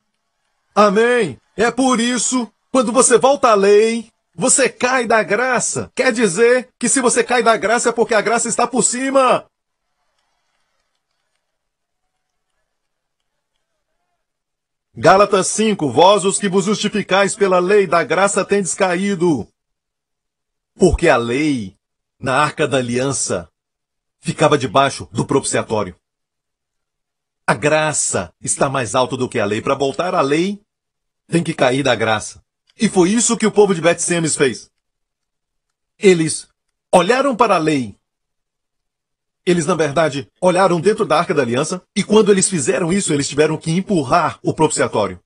Amém. 0.73 1.39
É 1.55 1.69
por 1.69 1.99
isso, 1.99 2.51
quando 2.71 2.91
você 2.91 3.17
volta 3.19 3.49
à 3.49 3.53
lei, 3.53 4.09
você 4.33 4.67
cai 4.67 5.05
da 5.05 5.21
graça. 5.21 5.91
Quer 5.93 6.11
dizer 6.11 6.69
que 6.79 6.89
se 6.89 7.01
você 7.01 7.23
cai 7.23 7.43
da 7.43 7.55
graça 7.55 7.89
é 7.89 7.91
porque 7.91 8.15
a 8.15 8.21
graça 8.21 8.47
está 8.47 8.65
por 8.65 8.83
cima. 8.83 9.45
Gálatas 14.95 15.47
5, 15.47 15.91
vós 15.91 16.25
os 16.25 16.39
que 16.39 16.49
vos 16.49 16.65
justificais 16.65 17.35
pela 17.35 17.59
lei 17.59 17.85
da 17.85 18.03
graça 18.03 18.43
tendes 18.43 18.73
caído. 18.73 19.47
Porque 20.75 21.07
a 21.07 21.17
lei, 21.17 21.75
na 22.19 22.35
arca 22.35 22.67
da 22.67 22.77
aliança, 22.77 23.49
ficava 24.19 24.57
debaixo 24.57 25.07
do 25.11 25.25
propiciatório. 25.25 25.98
A 27.49 27.55
graça 27.55 28.31
está 28.39 28.69
mais 28.69 28.93
alta 28.93 29.17
do 29.17 29.27
que 29.27 29.39
a 29.39 29.45
lei. 29.45 29.59
Para 29.59 29.73
voltar 29.73 30.13
à 30.13 30.21
lei, 30.21 30.61
tem 31.27 31.43
que 31.43 31.51
cair 31.51 31.81
da 31.81 31.95
graça. 31.95 32.43
E 32.79 32.87
foi 32.87 33.09
isso 33.09 33.35
que 33.35 33.47
o 33.47 33.51
povo 33.51 33.73
de 33.73 33.81
Bet-Semes 33.81 34.35
fez. 34.35 34.69
Eles 35.97 36.47
olharam 36.93 37.35
para 37.35 37.55
a 37.55 37.57
lei. 37.57 37.97
Eles, 39.43 39.65
na 39.65 39.73
verdade, 39.73 40.29
olharam 40.39 40.79
dentro 40.79 41.07
da 41.07 41.17
Arca 41.17 41.33
da 41.33 41.41
Aliança 41.41 41.81
e 41.95 42.03
quando 42.03 42.31
eles 42.31 42.47
fizeram 42.47 42.93
isso, 42.93 43.11
eles 43.11 43.27
tiveram 43.27 43.57
que 43.57 43.71
empurrar 43.71 44.37
o 44.43 44.53
propiciatório. 44.53 45.19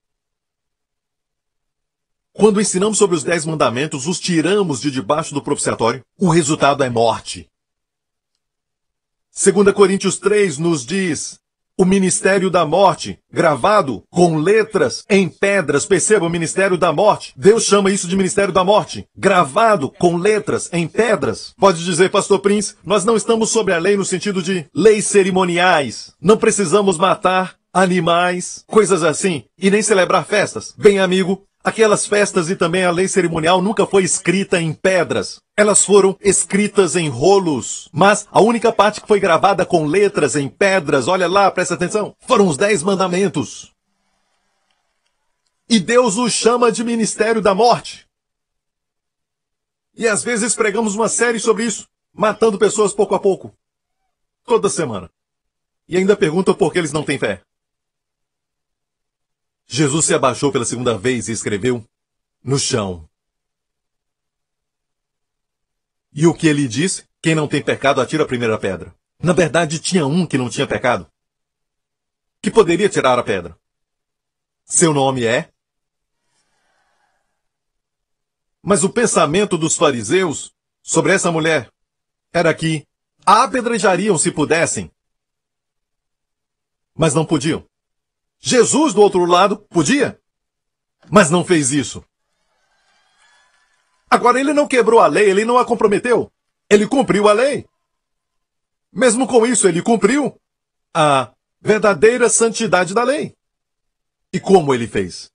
Quando 2.31 2.61
ensinamos 2.61 2.97
sobre 2.97 3.17
os 3.17 3.23
Dez 3.25 3.45
Mandamentos, 3.45 4.07
os 4.07 4.17
tiramos 4.17 4.79
de 4.79 4.91
debaixo 4.91 5.33
do 5.33 5.43
propiciatório, 5.43 6.01
o 6.17 6.29
resultado 6.29 6.85
é 6.85 6.89
morte. 6.89 7.51
2 9.35 9.73
Coríntios 9.73 10.17
3 10.17 10.57
nos 10.57 10.85
diz 10.85 11.42
o 11.77 11.85
ministério 11.85 12.49
da 12.49 12.65
morte, 12.65 13.19
gravado 13.31 14.03
com 14.09 14.37
letras 14.37 15.03
em 15.09 15.27
pedras. 15.27 15.85
Perceba 15.85 16.25
o 16.25 16.29
ministério 16.29 16.77
da 16.77 16.91
morte. 16.93 17.33
Deus 17.35 17.63
chama 17.63 17.91
isso 17.91 18.07
de 18.07 18.15
ministério 18.15 18.53
da 18.53 18.63
morte, 18.63 19.07
gravado 19.15 19.89
com 19.89 20.17
letras 20.17 20.69
em 20.71 20.87
pedras. 20.87 21.53
Pode 21.57 21.83
dizer, 21.83 22.09
pastor 22.09 22.39
Prince, 22.39 22.75
nós 22.85 23.03
não 23.03 23.15
estamos 23.15 23.49
sobre 23.49 23.73
a 23.73 23.79
lei 23.79 23.97
no 23.97 24.05
sentido 24.05 24.41
de 24.41 24.65
leis 24.73 25.05
cerimoniais. 25.05 26.13
Não 26.21 26.37
precisamos 26.37 26.97
matar 26.97 27.55
animais, 27.73 28.63
coisas 28.67 29.03
assim, 29.03 29.45
e 29.57 29.71
nem 29.71 29.81
celebrar 29.81 30.25
festas. 30.25 30.75
Bem, 30.77 30.99
amigo, 30.99 31.43
Aquelas 31.63 32.05
festas 32.05 32.49
e 32.49 32.57
também 32.57 32.83
a 32.83 32.91
lei 32.91 33.07
cerimonial 33.07 33.61
nunca 33.61 33.87
foi 33.87 34.03
escrita 34.03 34.59
em 34.59 34.73
pedras. 34.73 35.39
Elas 35.55 35.85
foram 35.85 36.17
escritas 36.19 36.97
em 36.97 37.07
rolos. 37.07 37.87
Mas 37.93 38.27
a 38.29 38.41
única 38.41 38.73
parte 38.73 38.99
que 38.99 39.07
foi 39.07 39.17
gravada 39.17 39.65
com 39.65 39.85
letras 39.85 40.35
em 40.35 40.49
pedras, 40.49 41.07
olha 41.07 41.25
lá, 41.25 41.49
presta 41.49 41.75
atenção, 41.75 42.13
foram 42.19 42.47
os 42.47 42.57
Dez 42.57 42.83
Mandamentos. 42.83 43.73
E 45.69 45.79
Deus 45.79 46.17
os 46.17 46.33
chama 46.33 46.69
de 46.69 46.83
ministério 46.83 47.41
da 47.41 47.55
morte. 47.55 48.05
E 49.95 50.05
às 50.05 50.21
vezes 50.21 50.55
pregamos 50.55 50.95
uma 50.95 51.07
série 51.07 51.39
sobre 51.39 51.63
isso, 51.63 51.87
matando 52.13 52.59
pessoas 52.59 52.91
pouco 52.91 53.15
a 53.15 53.19
pouco. 53.19 53.55
Toda 54.43 54.67
semana. 54.67 55.09
E 55.87 55.95
ainda 55.95 56.17
perguntam 56.17 56.53
por 56.53 56.73
que 56.73 56.79
eles 56.79 56.91
não 56.91 57.03
têm 57.03 57.17
fé. 57.17 57.41
Jesus 59.75 60.05
se 60.05 60.13
abaixou 60.13 60.51
pela 60.51 60.65
segunda 60.65 60.95
vez 60.95 61.27
e 61.27 61.31
escreveu 61.31 61.83
no 62.43 62.59
chão. 62.59 63.09
E 66.13 66.27
o 66.27 66.33
que 66.35 66.45
ele 66.45 66.67
disse? 66.67 67.09
Quem 67.19 67.33
não 67.33 67.47
tem 67.47 67.59
pecado 67.59 67.99
atira 67.99 68.21
a 68.21 68.27
primeira 68.27 68.59
pedra. 68.59 68.93
Na 69.17 69.33
verdade, 69.33 69.79
tinha 69.79 70.05
um 70.05 70.27
que 70.27 70.37
não 70.37 70.47
tinha 70.47 70.67
pecado. 70.67 71.11
Que 72.39 72.51
poderia 72.51 72.87
tirar 72.87 73.17
a 73.17 73.23
pedra. 73.23 73.57
Seu 74.63 74.93
nome 74.93 75.25
é? 75.25 75.51
Mas 78.61 78.83
o 78.83 78.89
pensamento 78.91 79.57
dos 79.57 79.75
fariseus 79.75 80.53
sobre 80.83 81.13
essa 81.13 81.31
mulher 81.31 81.73
era 82.31 82.53
que 82.53 82.85
a 83.25 83.45
apedrejariam 83.45 84.19
se 84.19 84.29
pudessem. 84.29 84.91
Mas 86.93 87.15
não 87.15 87.25
podiam. 87.25 87.67
Jesus, 88.45 88.93
do 88.93 88.99
outro 88.99 89.23
lado, 89.23 89.57
podia, 89.69 90.19
mas 91.09 91.31
não 91.31 91.45
fez 91.45 91.71
isso. 91.71 92.03
Agora, 94.09 94.37
ele 94.37 94.51
não 94.51 94.67
quebrou 94.67 94.99
a 94.99 95.07
lei, 95.07 95.29
ele 95.29 95.45
não 95.45 95.57
a 95.57 95.63
comprometeu. 95.63 96.29
Ele 96.69 96.85
cumpriu 96.85 97.29
a 97.29 97.33
lei. 97.33 97.65
Mesmo 98.91 99.25
com 99.25 99.45
isso, 99.45 99.65
ele 99.65 99.81
cumpriu 99.81 100.37
a 100.93 101.33
verdadeira 101.61 102.27
santidade 102.27 102.93
da 102.93 103.03
lei. 103.03 103.33
E 104.33 104.41
como 104.41 104.73
ele 104.73 104.87
fez? 104.87 105.31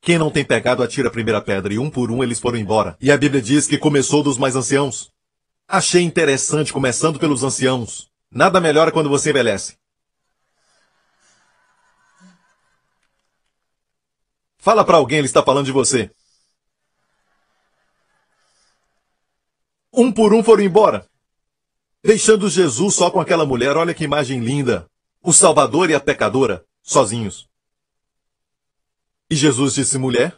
Quem 0.00 0.18
não 0.18 0.30
tem 0.30 0.44
pecado 0.44 0.84
atira 0.84 1.08
a 1.08 1.12
primeira 1.12 1.42
pedra, 1.42 1.74
e 1.74 1.80
um 1.80 1.90
por 1.90 2.12
um 2.12 2.22
eles 2.22 2.38
foram 2.38 2.58
embora. 2.58 2.96
E 3.00 3.10
a 3.10 3.16
Bíblia 3.16 3.42
diz 3.42 3.66
que 3.66 3.76
começou 3.76 4.22
dos 4.22 4.38
mais 4.38 4.54
anciãos. 4.54 5.12
Achei 5.66 6.02
interessante, 6.02 6.72
começando 6.72 7.18
pelos 7.18 7.42
anciãos. 7.42 8.11
Nada 8.34 8.62
melhora 8.62 8.90
quando 8.90 9.10
você 9.10 9.28
envelhece. 9.28 9.76
Fala 14.56 14.82
para 14.84 14.96
alguém, 14.96 15.18
ele 15.18 15.26
está 15.26 15.42
falando 15.42 15.66
de 15.66 15.72
você. 15.72 16.10
Um 19.92 20.10
por 20.10 20.32
um 20.32 20.42
foram 20.42 20.62
embora, 20.62 21.06
deixando 22.02 22.48
Jesus 22.48 22.94
só 22.94 23.10
com 23.10 23.20
aquela 23.20 23.44
mulher. 23.44 23.76
Olha 23.76 23.92
que 23.92 24.04
imagem 24.04 24.40
linda. 24.40 24.86
O 25.20 25.32
Salvador 25.32 25.90
e 25.90 25.94
a 25.94 26.00
pecadora, 26.00 26.64
sozinhos. 26.82 27.46
E 29.28 29.36
Jesus 29.36 29.74
disse: 29.74 29.98
Mulher, 29.98 30.34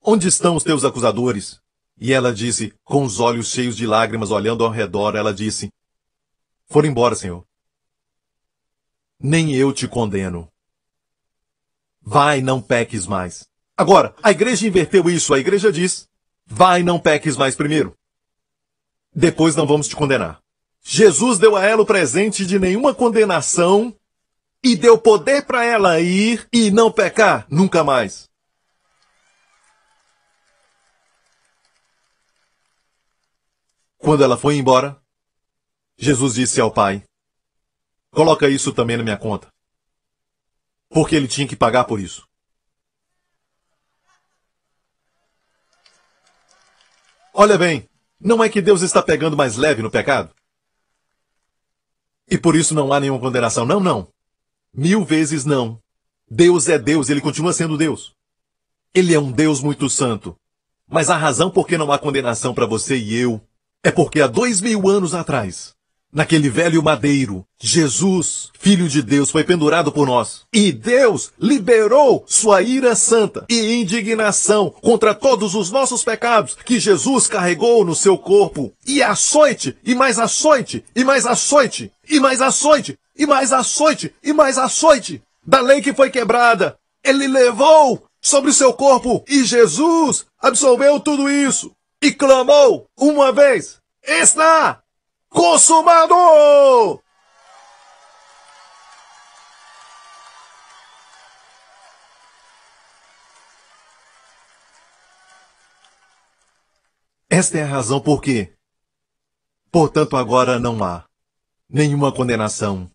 onde 0.00 0.26
estão 0.26 0.56
os 0.56 0.64
teus 0.64 0.84
acusadores? 0.84 1.60
E 1.96 2.12
ela 2.12 2.34
disse, 2.34 2.74
com 2.82 3.04
os 3.04 3.20
olhos 3.20 3.46
cheios 3.46 3.76
de 3.76 3.86
lágrimas, 3.86 4.32
olhando 4.32 4.64
ao 4.64 4.70
redor, 4.70 5.14
ela 5.14 5.32
disse: 5.32 5.72
Foram 6.72 6.88
embora, 6.88 7.14
Senhor. 7.14 7.44
Nem 9.20 9.54
eu 9.54 9.74
te 9.74 9.86
condeno. 9.86 10.50
Vai, 12.00 12.40
não 12.40 12.62
peques 12.62 13.06
mais. 13.06 13.46
Agora, 13.76 14.14
a 14.22 14.30
igreja 14.30 14.66
inverteu 14.66 15.10
isso. 15.10 15.34
A 15.34 15.38
igreja 15.38 15.70
diz: 15.70 16.08
vai, 16.46 16.82
não 16.82 16.98
peques 16.98 17.36
mais 17.36 17.54
primeiro. 17.54 17.94
Depois 19.14 19.54
não 19.54 19.66
vamos 19.66 19.86
te 19.86 19.94
condenar. 19.94 20.40
Jesus 20.80 21.38
deu 21.38 21.56
a 21.56 21.62
ela 21.62 21.82
o 21.82 21.86
presente 21.86 22.46
de 22.46 22.58
nenhuma 22.58 22.94
condenação 22.94 23.94
e 24.64 24.74
deu 24.74 24.96
poder 24.96 25.44
para 25.44 25.62
ela 25.66 26.00
ir 26.00 26.48
e 26.50 26.70
não 26.70 26.90
pecar 26.90 27.46
nunca 27.50 27.84
mais. 27.84 28.30
Quando 33.98 34.24
ela 34.24 34.38
foi 34.38 34.56
embora, 34.56 35.01
Jesus 36.04 36.34
disse 36.34 36.60
ao 36.60 36.68
pai: 36.68 37.04
Coloca 38.10 38.48
isso 38.48 38.72
também 38.72 38.96
na 38.96 39.04
minha 39.04 39.16
conta. 39.16 39.46
Porque 40.88 41.14
ele 41.14 41.28
tinha 41.28 41.46
que 41.46 41.54
pagar 41.54 41.84
por 41.84 42.00
isso. 42.00 42.26
Olha 47.32 47.56
bem, 47.56 47.88
não 48.20 48.42
é 48.42 48.48
que 48.48 48.60
Deus 48.60 48.82
está 48.82 49.00
pegando 49.00 49.36
mais 49.36 49.56
leve 49.56 49.80
no 49.80 49.92
pecado? 49.92 50.34
E 52.28 52.36
por 52.36 52.56
isso 52.56 52.74
não 52.74 52.92
há 52.92 52.98
nenhuma 52.98 53.20
condenação. 53.20 53.64
Não, 53.64 53.78
não. 53.78 54.08
Mil 54.74 55.04
vezes 55.04 55.44
não. 55.44 55.80
Deus 56.28 56.68
é 56.68 56.80
Deus, 56.80 57.10
ele 57.10 57.20
continua 57.20 57.52
sendo 57.52 57.78
Deus. 57.78 58.12
Ele 58.92 59.14
é 59.14 59.20
um 59.20 59.30
Deus 59.30 59.60
muito 59.60 59.88
santo. 59.88 60.36
Mas 60.88 61.08
a 61.08 61.16
razão 61.16 61.48
por 61.48 61.64
que 61.64 61.78
não 61.78 61.92
há 61.92 61.98
condenação 61.98 62.52
para 62.52 62.66
você 62.66 62.96
e 62.96 63.14
eu 63.14 63.40
é 63.84 63.92
porque 63.92 64.20
há 64.20 64.26
dois 64.26 64.60
mil 64.60 64.88
anos 64.88 65.14
atrás, 65.14 65.76
naquele 66.12 66.50
velho 66.50 66.82
madeiro, 66.82 67.44
Jesus, 67.60 68.50
Filho 68.58 68.88
de 68.88 69.00
Deus, 69.02 69.30
foi 69.30 69.42
pendurado 69.42 69.90
por 69.90 70.06
nós. 70.06 70.42
E 70.52 70.70
Deus 70.70 71.32
liberou 71.40 72.24
sua 72.26 72.60
ira 72.62 72.94
santa 72.94 73.46
e 73.48 73.80
indignação 73.80 74.70
contra 74.70 75.14
todos 75.14 75.54
os 75.54 75.70
nossos 75.70 76.04
pecados 76.04 76.56
que 76.64 76.78
Jesus 76.78 77.26
carregou 77.26 77.84
no 77.84 77.94
seu 77.94 78.18
corpo. 78.18 78.72
E 78.86 79.02
açoite, 79.02 79.76
e 79.82 79.94
mais 79.94 80.18
açoite, 80.18 80.84
e 80.94 81.02
mais 81.02 81.24
açoite, 81.24 81.90
e 82.08 82.20
mais 82.20 82.40
açoite, 82.40 82.98
e 83.16 83.26
mais 83.26 83.52
açoite, 83.52 84.14
e 84.22 84.32
mais 84.32 84.58
açoite 84.58 85.22
da 85.46 85.60
lei 85.60 85.80
que 85.80 85.94
foi 85.94 86.10
quebrada. 86.10 86.76
Ele 87.04 87.26
levou 87.26 88.04
sobre 88.20 88.50
o 88.50 88.54
seu 88.54 88.72
corpo 88.72 89.24
e 89.28 89.44
Jesus 89.44 90.24
absorveu 90.40 91.00
tudo 91.00 91.28
isso 91.28 91.72
e 92.00 92.12
clamou 92.12 92.86
uma 92.96 93.32
vez: 93.32 93.78
Está 94.04 94.81
consumado! 95.32 97.02
Esta 107.28 107.58
é 107.58 107.62
a 107.62 107.66
razão 107.66 107.98
por 107.98 108.20
quê. 108.20 108.52
Portanto, 109.70 110.16
agora 110.18 110.60
não 110.60 110.84
há 110.84 111.06
nenhuma 111.68 112.12
condenação. 112.12 112.90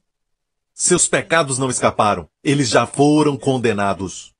Seus 0.75 1.07
pecados 1.07 1.57
não 1.57 1.71
escaparam, 1.71 2.29
eles 2.43 2.69
já 2.69 2.85
foram 2.85 3.35
condenados. 3.35 4.31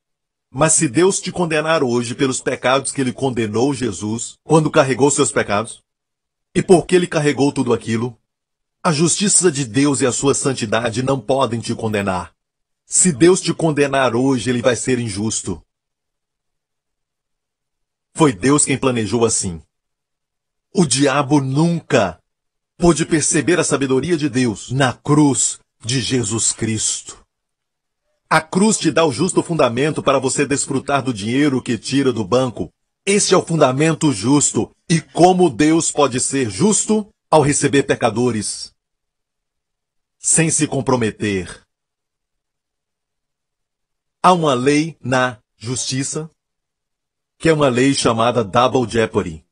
Mas 0.52 0.74
se 0.74 0.88
Deus 0.88 1.20
te 1.20 1.32
condenar 1.32 1.84
hoje 1.84 2.14
pelos 2.14 2.40
pecados 2.40 2.92
que 2.92 3.02
ele 3.02 3.12
condenou 3.12 3.74
Jesus 3.74 4.36
quando 4.44 4.70
carregou 4.70 5.10
seus 5.10 5.32
pecados, 5.32 5.84
e 6.58 6.64
porque 6.64 6.96
ele 6.96 7.06
carregou 7.06 7.52
tudo 7.52 7.72
aquilo, 7.72 8.18
a 8.82 8.92
justiça 8.92 9.52
de 9.52 9.64
Deus 9.64 10.02
e 10.02 10.08
a 10.08 10.12
sua 10.12 10.34
santidade 10.34 11.04
não 11.04 11.20
podem 11.20 11.60
te 11.60 11.76
condenar. 11.76 12.34
Se 12.84 13.12
Deus 13.12 13.40
te 13.40 13.54
condenar 13.54 14.16
hoje, 14.16 14.50
ele 14.50 14.60
vai 14.60 14.76
ser 14.76 14.98
injusto. 14.98 15.62
Foi 18.16 18.34
Deus 18.34 18.66
quem 18.66 18.76
planejou 18.76 19.24
assim. 19.24 19.62
O 20.74 20.84
diabo 20.84 21.40
nunca 21.40 22.20
pôde 22.76 23.06
perceber 23.06 23.60
a 23.60 23.64
sabedoria 23.64 24.18
de 24.18 24.28
Deus 24.28 24.72
na 24.72 24.94
cruz 24.94 25.60
de 25.86 26.02
Jesus 26.02 26.54
Cristo. 26.54 27.24
A 28.28 28.42
cruz 28.42 28.80
te 28.80 28.90
dá 28.90 29.06
o 29.06 29.14
justo 29.14 29.44
fundamento 29.44 30.02
para 30.02 30.18
você 30.18 30.44
desfrutar 30.44 31.04
do 31.04 31.14
dinheiro 31.14 31.62
que 31.62 31.78
tira 31.78 32.12
do 32.12 32.26
banco. 32.26 32.74
Este 33.06 33.36
é 33.36 33.38
o 33.38 33.46
fundamento 33.46 34.12
justo. 34.12 34.72
E 34.90 35.02
como 35.02 35.50
Deus 35.50 35.92
pode 35.92 36.18
ser 36.20 36.50
justo 36.50 37.10
ao 37.30 37.42
receber 37.42 37.84
pecadores 37.84 38.74
sem 40.18 40.50
se 40.50 40.66
comprometer? 40.66 41.62
Há 44.24 44.32
uma 44.32 44.54
lei 44.54 44.98
na 45.02 45.40
justiça 45.58 46.32
que 47.38 47.50
é 47.50 47.54
uma 47.54 47.68
lei 47.68 47.94
chamada 47.94 48.46
Double 48.46 48.90
Jeopardy. 48.90 49.46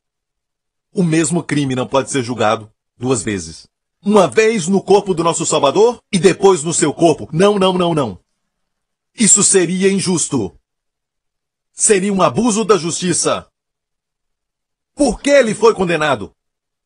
O 0.91 1.03
mesmo 1.03 1.43
crime 1.43 1.75
não 1.75 1.86
pode 1.86 2.09
ser 2.09 2.23
julgado 2.23 2.71
duas 2.97 3.21
vezes. 3.21 3.67
Uma 4.01 4.27
vez 4.27 4.67
no 4.67 4.81
corpo 4.81 5.13
do 5.13 5.23
nosso 5.23 5.45
Salvador 5.45 5.99
e 6.11 6.17
depois 6.17 6.63
no 6.63 6.73
seu 6.73 6.93
corpo. 6.93 7.27
Não, 7.33 7.59
não, 7.59 7.77
não, 7.77 7.93
não. 7.93 8.19
Isso 9.13 9.43
seria 9.43 9.91
injusto. 9.91 10.57
Seria 11.73 12.13
um 12.13 12.21
abuso 12.21 12.63
da 12.63 12.77
justiça. 12.77 13.47
Por 14.95 15.21
que 15.21 15.29
ele 15.29 15.53
foi 15.53 15.75
condenado? 15.75 16.33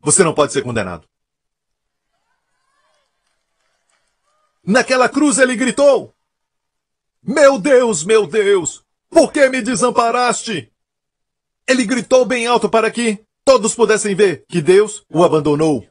Você 0.02 0.24
não 0.24 0.34
pode 0.34 0.52
ser 0.52 0.64
condenado. 0.64 1.08
Naquela 4.66 5.08
cruz 5.08 5.38
ele 5.38 5.56
gritou: 5.56 6.14
Meu 7.22 7.60
Deus, 7.60 8.04
meu 8.04 8.26
Deus, 8.26 8.84
por 9.10 9.32
que 9.32 9.48
me 9.48 9.62
desamparaste? 9.62 10.72
Ele 11.68 11.86
gritou 11.86 12.26
bem 12.26 12.48
alto 12.48 12.68
para 12.68 12.90
que 12.90 13.24
todos 13.46 13.76
pudessem 13.76 14.16
ver 14.16 14.44
que 14.50 14.62
Deus 14.62 15.06
o 15.10 15.24
abandonou. 15.24 15.88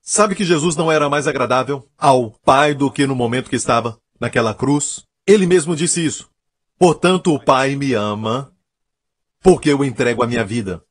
Sabe 0.00 0.34
que 0.34 0.44
Jesus 0.44 0.76
não 0.76 0.90
era 0.90 1.08
mais 1.08 1.26
agradável 1.26 1.88
ao 1.98 2.30
Pai 2.44 2.72
do 2.72 2.90
que 2.90 3.06
no 3.06 3.16
momento 3.16 3.50
que 3.50 3.56
estava 3.56 4.00
naquela 4.18 4.54
cruz? 4.54 5.04
Ele 5.26 5.46
mesmo 5.46 5.74
disse 5.76 6.04
isso. 6.04 6.30
Portanto, 6.78 7.34
o 7.34 7.44
Pai 7.44 7.74
me 7.76 7.94
ama 7.94 8.52
porque 9.40 9.70
eu 9.70 9.84
entrego 9.84 10.22
a 10.22 10.26
minha 10.26 10.44
vida. 10.44 10.82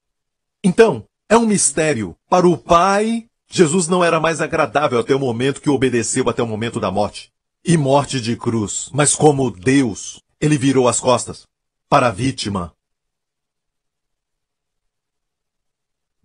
Então, 0.64 1.06
é 1.30 1.38
um 1.38 1.46
mistério. 1.46 2.16
Para 2.28 2.48
o 2.48 2.58
Pai, 2.58 3.28
Jesus 3.50 3.88
não 3.88 4.04
era 4.04 4.20
mais 4.20 4.42
agradável 4.42 5.00
até 5.00 5.16
o 5.16 5.20
momento 5.20 5.62
que 5.62 5.70
obedeceu 5.70 6.28
até 6.30 6.44
o 6.44 6.48
momento 6.48 6.80
da 6.80 6.92
morte. 6.92 7.32
E 7.64 7.78
morte 7.78 8.20
de 8.20 8.36
cruz. 8.36 8.90
Mas 8.94 9.16
como 9.16 9.52
Deus, 9.52 10.22
ele 10.42 10.58
virou 10.58 10.88
as 10.88 11.00
costas 11.00 11.48
para 11.88 12.08
a 12.08 12.12
vítima. 12.12 12.74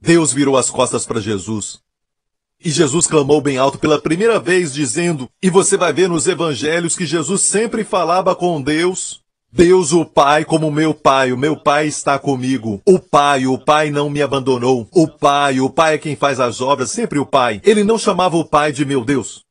Deus 0.01 0.33
virou 0.33 0.57
as 0.57 0.71
costas 0.71 1.07
para 1.07 1.21
Jesus. 1.21 1.81
E 2.63 2.71
Jesus 2.71 3.07
clamou 3.07 3.41
bem 3.41 3.59
alto 3.59 3.79
pela 3.79 4.01
primeira 4.01 4.39
vez, 4.39 4.73
dizendo: 4.73 5.29
E 5.43 5.51
você 5.51 5.77
vai 5.77 5.93
ver 5.93 6.09
nos 6.09 6.27
evangelhos 6.27 6.97
que 6.97 7.05
Jesus 7.05 7.43
sempre 7.43 7.85
falava 7.85 8.35
com 8.35 8.61
Deus 8.61 9.24
Deus 9.57 9.93
o 9.93 10.05
Pai 10.05 10.45
como 10.45 10.69
meu 10.69 10.93
Pai, 10.93 11.31
o 11.31 11.39
meu 11.39 11.57
Pai 11.57 11.87
está 11.87 12.19
comigo. 12.19 12.83
O 12.85 12.99
Pai, 12.99 13.47
o 13.47 13.57
Pai 13.57 13.89
não 13.89 14.11
me 14.11 14.21
abandonou. 14.21 14.89
O 14.91 15.07
Pai, 15.07 15.61
o 15.61 15.71
Pai 15.71 15.95
é 15.95 15.99
quem 15.99 16.17
faz 16.17 16.41
as 16.41 16.61
obras, 16.61 16.91
sempre 16.91 17.21
o 17.21 17.25
Pai. 17.25 17.61
Ele 17.63 17.85
não 17.85 17.97
chamava 17.97 18.37
o 18.37 18.45
Pai 18.45 18.73
de 18.73 18.85
meu 18.85 19.05
Deus. 19.05 19.45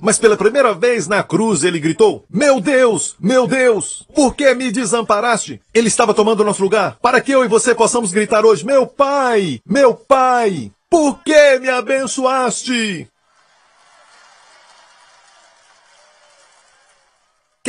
Mas 0.00 0.18
pela 0.18 0.36
primeira 0.36 0.74
vez 0.74 1.06
na 1.06 1.22
cruz 1.22 1.62
ele 1.62 1.78
gritou: 1.78 2.24
Meu 2.28 2.60
Deus, 2.60 3.14
meu 3.20 3.46
Deus, 3.46 4.04
por 4.12 4.34
que 4.34 4.52
me 4.52 4.72
desamparaste? 4.72 5.60
Ele 5.72 5.86
estava 5.86 6.12
tomando 6.12 6.42
nosso 6.42 6.60
lugar 6.60 6.98
para 7.00 7.20
que 7.20 7.30
eu 7.30 7.44
e 7.44 7.48
você 7.48 7.72
possamos 7.72 8.10
gritar 8.10 8.44
hoje: 8.44 8.66
Meu 8.66 8.84
Pai, 8.84 9.60
meu 9.64 9.94
Pai, 9.94 10.72
por 10.90 11.22
que 11.22 11.60
me 11.60 11.68
abençoaste? 11.68 13.06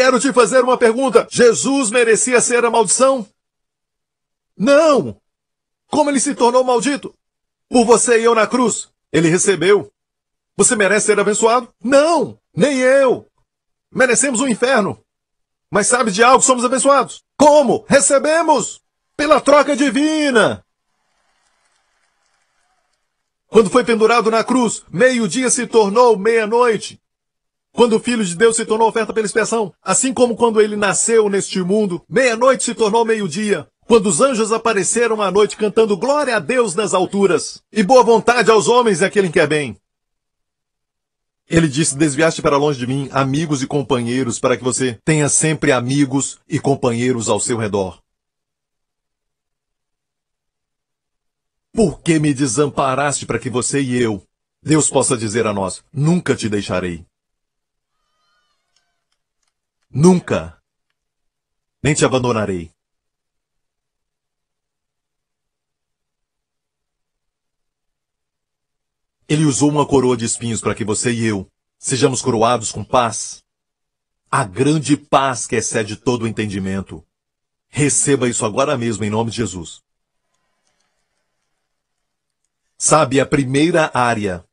Quero 0.01 0.19
te 0.19 0.33
fazer 0.33 0.63
uma 0.63 0.79
pergunta. 0.79 1.27
Jesus 1.29 1.91
merecia 1.91 2.41
ser 2.41 2.65
a 2.65 2.71
maldição? 2.71 3.23
Não! 4.57 5.21
Como 5.85 6.09
ele 6.09 6.19
se 6.19 6.33
tornou 6.33 6.63
maldito? 6.63 7.13
Por 7.69 7.85
você 7.85 8.19
e 8.19 8.23
eu 8.23 8.33
na 8.33 8.47
cruz. 8.47 8.89
Ele 9.11 9.29
recebeu. 9.29 9.93
Você 10.57 10.75
merece 10.75 11.05
ser 11.05 11.19
abençoado? 11.19 11.71
Não! 11.79 12.39
Nem 12.51 12.79
eu! 12.79 13.27
Merecemos 13.91 14.41
o 14.41 14.45
um 14.45 14.47
inferno. 14.47 14.99
Mas 15.69 15.85
sabe 15.85 16.09
de 16.09 16.23
algo? 16.23 16.43
Somos 16.43 16.65
abençoados. 16.65 17.23
Como? 17.37 17.85
Recebemos! 17.87 18.81
Pela 19.15 19.39
troca 19.39 19.75
divina! 19.75 20.65
Quando 23.49 23.69
foi 23.69 23.83
pendurado 23.83 24.31
na 24.31 24.43
cruz, 24.43 24.83
meio-dia 24.91 25.51
se 25.51 25.67
tornou 25.67 26.17
meia-noite. 26.17 26.99
Quando 27.73 27.93
o 27.93 27.99
Filho 27.99 28.23
de 28.23 28.35
Deus 28.35 28.55
se 28.57 28.65
tornou 28.65 28.89
oferta 28.89 29.13
pela 29.13 29.25
expiação, 29.25 29.73
assim 29.81 30.13
como 30.13 30.35
quando 30.35 30.61
ele 30.61 30.75
nasceu 30.75 31.29
neste 31.29 31.61
mundo, 31.61 32.03
meia-noite 32.09 32.63
se 32.63 32.75
tornou 32.75 33.05
meio-dia. 33.05 33.67
Quando 33.85 34.07
os 34.07 34.21
anjos 34.21 34.51
apareceram 34.51 35.21
à 35.21 35.31
noite 35.31 35.57
cantando 35.57 35.97
glória 35.97 36.35
a 36.35 36.39
Deus 36.39 36.75
nas 36.75 36.93
alturas 36.93 37.61
e 37.71 37.81
boa 37.83 38.03
vontade 38.03 38.51
aos 38.51 38.67
homens 38.67 39.01
e 39.01 39.05
àquele 39.05 39.29
que 39.29 39.39
é 39.39 39.47
bem. 39.47 39.77
Ele 41.49 41.67
disse: 41.67 41.97
Desviaste 41.97 42.41
para 42.41 42.55
longe 42.57 42.79
de 42.79 42.87
mim 42.87 43.09
amigos 43.11 43.61
e 43.61 43.67
companheiros, 43.67 44.39
para 44.39 44.55
que 44.55 44.63
você 44.63 44.97
tenha 45.03 45.27
sempre 45.27 45.71
amigos 45.71 46.39
e 46.47 46.59
companheiros 46.59 47.27
ao 47.27 47.39
seu 47.39 47.57
redor. 47.57 48.01
Por 51.73 52.01
que 52.01 52.19
me 52.19 52.33
desamparaste 52.33 53.25
para 53.25 53.39
que 53.39 53.49
você 53.49 53.81
e 53.81 54.01
eu, 54.01 54.23
Deus 54.63 54.89
possa 54.89 55.17
dizer 55.17 55.45
a 55.45 55.53
nós: 55.53 55.83
Nunca 55.91 56.35
te 56.35 56.47
deixarei. 56.47 57.05
Nunca. 59.93 60.57
Nem 61.83 61.93
te 61.93 62.05
abandonarei. 62.05 62.71
Ele 69.27 69.45
usou 69.45 69.69
uma 69.69 69.85
coroa 69.85 70.15
de 70.15 70.23
espinhos 70.23 70.61
para 70.61 70.73
que 70.73 70.85
você 70.85 71.11
e 71.11 71.25
eu 71.25 71.49
sejamos 71.77 72.21
coroados 72.21 72.71
com 72.71 72.85
paz. 72.85 73.43
A 74.29 74.45
grande 74.45 74.95
paz 74.95 75.45
que 75.45 75.57
excede 75.57 75.97
todo 75.97 76.23
o 76.23 76.27
entendimento. 76.27 77.05
Receba 77.67 78.29
isso 78.29 78.45
agora 78.45 78.77
mesmo 78.77 79.03
em 79.03 79.09
nome 79.09 79.29
de 79.29 79.37
Jesus. 79.37 79.81
Sabe, 82.77 83.19
a 83.19 83.25
primeira 83.25 83.91
área 83.93 84.45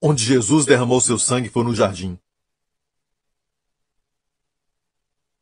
onde 0.00 0.24
Jesus 0.24 0.66
derramou 0.66 1.00
seu 1.00 1.18
sangue 1.18 1.48
foi 1.48 1.64
no 1.64 1.74
jardim. 1.74 2.18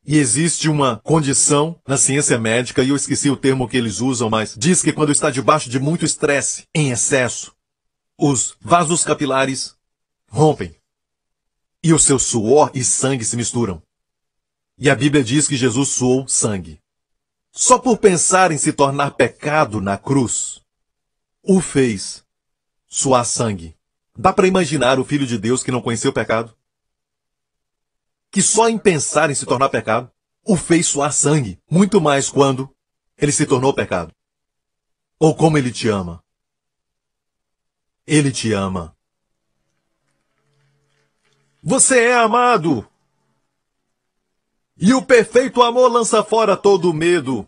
E 0.09 0.17
existe 0.17 0.69
uma 0.69 1.01
condição 1.03 1.77
na 1.85 1.97
ciência 1.97 2.39
médica, 2.39 2.81
e 2.81 2.89
eu 2.89 2.95
esqueci 2.95 3.29
o 3.29 3.35
termo 3.35 3.67
que 3.67 3.75
eles 3.75 3.99
usam, 3.99 4.29
mas 4.29 4.55
diz 4.57 4.81
que 4.81 4.93
quando 4.93 5.11
está 5.11 5.29
debaixo 5.29 5.69
de 5.69 5.81
muito 5.81 6.05
estresse, 6.05 6.63
em 6.73 6.91
excesso, 6.91 7.53
os 8.17 8.55
vasos 8.61 9.03
capilares 9.03 9.75
rompem. 10.29 10.73
E 11.83 11.91
o 11.91 11.99
seu 11.99 12.17
suor 12.17 12.71
e 12.73 12.85
sangue 12.85 13.25
se 13.25 13.35
misturam. 13.35 13.83
E 14.77 14.89
a 14.89 14.95
Bíblia 14.95 15.21
diz 15.21 15.45
que 15.45 15.57
Jesus 15.57 15.89
suou 15.89 16.25
sangue. 16.25 16.79
Só 17.51 17.77
por 17.77 17.97
pensar 17.97 18.49
em 18.49 18.57
se 18.57 18.71
tornar 18.71 19.11
pecado 19.11 19.81
na 19.81 19.97
cruz, 19.97 20.61
o 21.43 21.59
fez 21.59 22.23
suar 22.87 23.25
sangue. 23.25 23.75
Dá 24.17 24.31
para 24.31 24.47
imaginar 24.47 25.01
o 25.01 25.03
Filho 25.03 25.27
de 25.27 25.37
Deus 25.37 25.63
que 25.63 25.71
não 25.71 25.81
conheceu 25.81 26.11
o 26.11 26.13
pecado? 26.13 26.56
Que 28.31 28.41
só 28.41 28.69
em 28.69 28.77
pensar 28.77 29.29
em 29.29 29.35
se 29.35 29.45
tornar 29.45 29.69
pecado 29.69 30.11
o 30.47 30.55
fez 30.55 30.87
suar 30.87 31.11
sangue, 31.11 31.59
muito 31.69 31.99
mais 31.99 32.29
quando 32.29 32.73
ele 33.17 33.31
se 33.31 33.45
tornou 33.45 33.73
pecado. 33.73 34.13
Ou 35.19 35.35
como 35.35 35.57
ele 35.57 35.71
te 35.71 35.89
ama. 35.89 36.23
Ele 38.05 38.31
te 38.31 38.53
ama. 38.53 38.95
Você 41.61 41.99
é 42.05 42.13
amado. 42.13 42.87
E 44.77 44.93
o 44.93 45.01
perfeito 45.01 45.61
amor 45.61 45.91
lança 45.91 46.23
fora 46.23 46.55
todo 46.55 46.93
medo. 46.93 47.45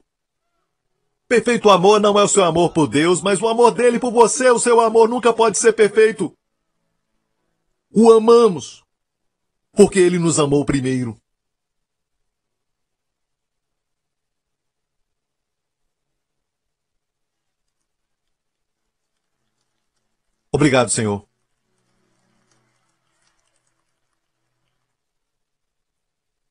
Perfeito 1.28 1.70
amor 1.70 2.02
não 2.02 2.20
é 2.20 2.24
o 2.24 2.28
seu 2.28 2.44
amor 2.44 2.74
por 2.74 2.88
Deus, 2.88 3.22
mas 3.22 3.40
o 3.42 3.48
amor 3.48 3.72
dele 3.72 4.00
por 4.00 4.12
você, 4.12 4.50
o 4.50 4.60
seu 4.60 4.82
amor 4.82 5.08
nunca 5.08 5.32
pode 5.32 5.58
ser 5.58 5.74
perfeito. 5.74 6.36
O 7.92 8.12
amamos 8.12 8.84
porque 9.72 10.00
ele 10.00 10.20
nos 10.20 10.40
amou 10.40 10.66
primeiro. 10.66 11.20
Obrigado, 20.52 20.90
Senhor. 20.90 21.28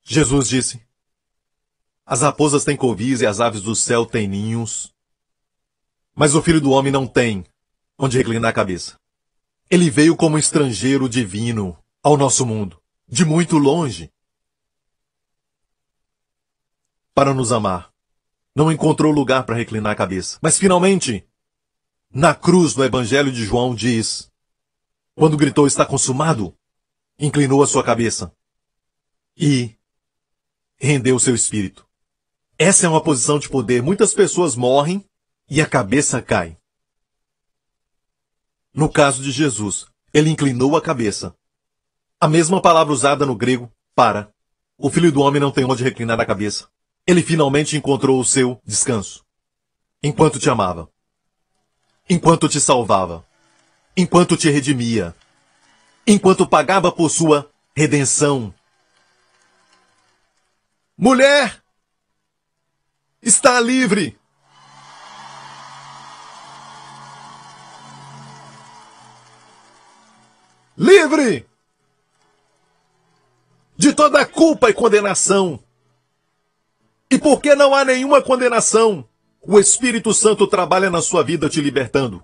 Jesus 0.05 0.49
disse: 0.49 0.81
As 2.07 2.23
raposas 2.23 2.65
têm 2.65 2.77
covis 2.77 3.21
e 3.21 3.27
as 3.27 3.41
aves 3.41 3.61
do 3.61 3.75
céu 3.75 4.07
têm 4.07 4.27
ninhos, 4.27 4.95
mas 6.15 6.35
o 6.35 6.43
filho 6.43 6.61
do 6.61 6.71
homem 6.71 6.93
não 6.93 7.07
tem 7.07 7.45
onde 7.99 8.17
reclinar 8.17 8.51
a 8.51 8.55
cabeça. 8.55 8.99
Ele 9.69 9.91
veio 9.91 10.17
como 10.17 10.39
estrangeiro 10.39 11.09
divino 11.09 11.77
ao 12.03 12.17
nosso 12.17 12.47
mundo 12.47 12.78
de 13.09 13.25
muito 13.25 13.57
longe 13.57 14.13
para 17.15 17.33
nos 17.33 17.51
amar. 17.51 17.93
Não 18.55 18.71
encontrou 18.71 19.13
lugar 19.13 19.45
para 19.45 19.57
reclinar 19.57 19.93
a 19.93 19.97
cabeça. 19.97 20.39
Mas 20.43 20.59
finalmente, 20.59 21.27
na 22.11 22.35
cruz 22.35 22.77
no 22.77 22.85
Evangelho 22.85 23.33
de 23.33 23.45
João 23.45 23.75
diz: 23.75 24.31
quando 25.15 25.37
gritou 25.37 25.67
está 25.67 25.87
consumado, 25.87 26.57
inclinou 27.19 27.63
a 27.63 27.67
sua 27.67 27.83
cabeça 27.83 28.33
e 29.37 29.77
rendeu 30.77 31.19
seu 31.19 31.35
espírito. 31.35 31.87
Essa 32.57 32.87
é 32.87 32.89
uma 32.89 33.03
posição 33.03 33.39
de 33.39 33.49
poder. 33.49 33.83
Muitas 33.83 34.13
pessoas 34.13 34.57
morrem 34.57 35.05
e 35.49 35.61
a 35.61 35.67
cabeça 35.67 36.21
cai. 36.21 36.57
No 38.75 38.89
caso 38.89 39.23
de 39.23 39.31
Jesus, 39.31 39.87
ele 40.13 40.31
inclinou 40.31 40.77
a 40.77 40.83
cabeça. 40.83 41.35
A 42.21 42.27
mesma 42.27 42.61
palavra 42.61 42.93
usada 42.93 43.25
no 43.25 43.37
grego, 43.37 43.73
para. 43.95 44.33
O 44.77 44.91
filho 44.91 45.13
do 45.13 45.21
homem 45.21 45.41
não 45.41 45.53
tem 45.53 45.65
onde 45.65 45.85
reclinar 45.85 46.21
a 46.21 46.27
cabeça. 46.27 46.69
Ele 47.07 47.23
finalmente 47.23 47.77
encontrou 47.77 48.19
o 48.19 48.25
seu 48.25 48.61
descanso. 48.65 49.25
Enquanto 50.03 50.39
te 50.39 50.51
amava. 50.51 50.91
Enquanto 52.11 52.49
te 52.49 52.61
salvava. 52.61 53.25
Enquanto 53.97 54.37
te 54.37 54.51
redimia. 54.51 55.15
Enquanto 56.07 56.47
pagava 56.47 56.91
por 56.91 57.09
sua 57.09 57.49
redenção. 57.75 58.53
Mulher! 60.97 61.63
Está 63.23 63.61
livre! 63.61 64.19
livre 70.79 71.45
de 73.79 73.93
toda 73.93 74.27
culpa 74.27 74.69
e 74.69 74.75
condenação. 74.75 75.63
E 77.09 77.17
porque 77.17 77.55
não 77.55 77.73
há 77.75 77.85
nenhuma 77.85 78.21
condenação, 78.21 79.09
o 79.41 79.59
Espírito 79.59 80.13
Santo 80.13 80.49
trabalha 80.49 80.91
na 80.91 81.01
sua 81.01 81.23
vida 81.23 81.49
te 81.49 81.61
libertando. 81.61 82.23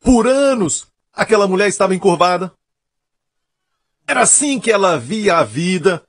Por 0.00 0.26
anos, 0.26 0.86
aquela 1.12 1.48
mulher 1.48 1.68
estava 1.68 1.94
encurvada. 1.94 2.52
Era 4.06 4.20
assim 4.20 4.60
que 4.60 4.70
ela 4.70 4.98
via 4.98 5.38
a 5.38 5.42
vida. 5.42 6.06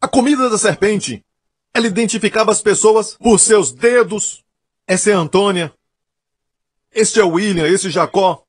A 0.00 0.08
comida 0.08 0.48
da 0.48 0.58
serpente. 0.58 1.24
Ela 1.72 1.86
identificava 1.86 2.50
as 2.50 2.62
pessoas 2.62 3.14
por 3.14 3.38
seus 3.38 3.70
dedos. 3.70 4.42
Essa 4.86 5.10
é 5.10 5.12
a 5.12 5.18
Antônia. 5.18 5.72
Este 6.90 7.20
é 7.20 7.24
o 7.24 7.32
William, 7.32 7.68
esse 7.68 7.88
é 7.88 7.90
Jacó. 7.90 8.45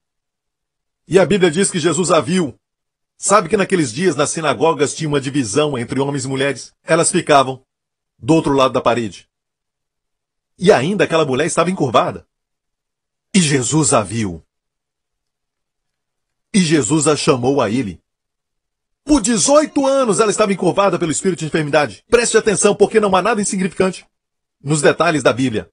E 1.07 1.17
a 1.17 1.25
Bíblia 1.25 1.49
diz 1.49 1.71
que 1.71 1.79
Jesus 1.79 2.11
a 2.11 2.19
viu. 2.19 2.53
Sabe 3.17 3.47
que 3.49 3.57
naqueles 3.57 3.93
dias 3.93 4.15
nas 4.15 4.29
sinagogas 4.29 4.93
tinha 4.93 5.07
uma 5.07 5.21
divisão 5.21 5.77
entre 5.77 5.99
homens 5.99 6.25
e 6.25 6.27
mulheres? 6.27 6.73
Elas 6.83 7.09
ficavam 7.09 7.63
do 8.19 8.33
outro 8.33 8.53
lado 8.53 8.73
da 8.73 8.81
parede. 8.81 9.27
E 10.59 10.71
ainda 10.71 11.05
aquela 11.05 11.25
mulher 11.25 11.45
estava 11.45 11.71
encurvada. 11.71 12.27
E 13.33 13.39
Jesus 13.39 13.93
a 13.93 14.01
viu. 14.01 14.43
E 16.53 16.59
Jesus 16.59 17.07
a 17.07 17.15
chamou 17.15 17.61
a 17.61 17.69
ele. 17.69 18.01
Por 19.03 19.21
18 19.21 19.85
anos 19.85 20.19
ela 20.19 20.31
estava 20.31 20.51
encurvada 20.51 20.99
pelo 20.99 21.11
espírito 21.11 21.39
de 21.39 21.45
enfermidade. 21.45 22.03
Preste 22.09 22.37
atenção, 22.37 22.75
porque 22.75 22.99
não 22.99 23.15
há 23.15 23.21
nada 23.21 23.41
insignificante 23.41 24.05
nos 24.61 24.81
detalhes 24.81 25.23
da 25.23 25.31
Bíblia. 25.31 25.69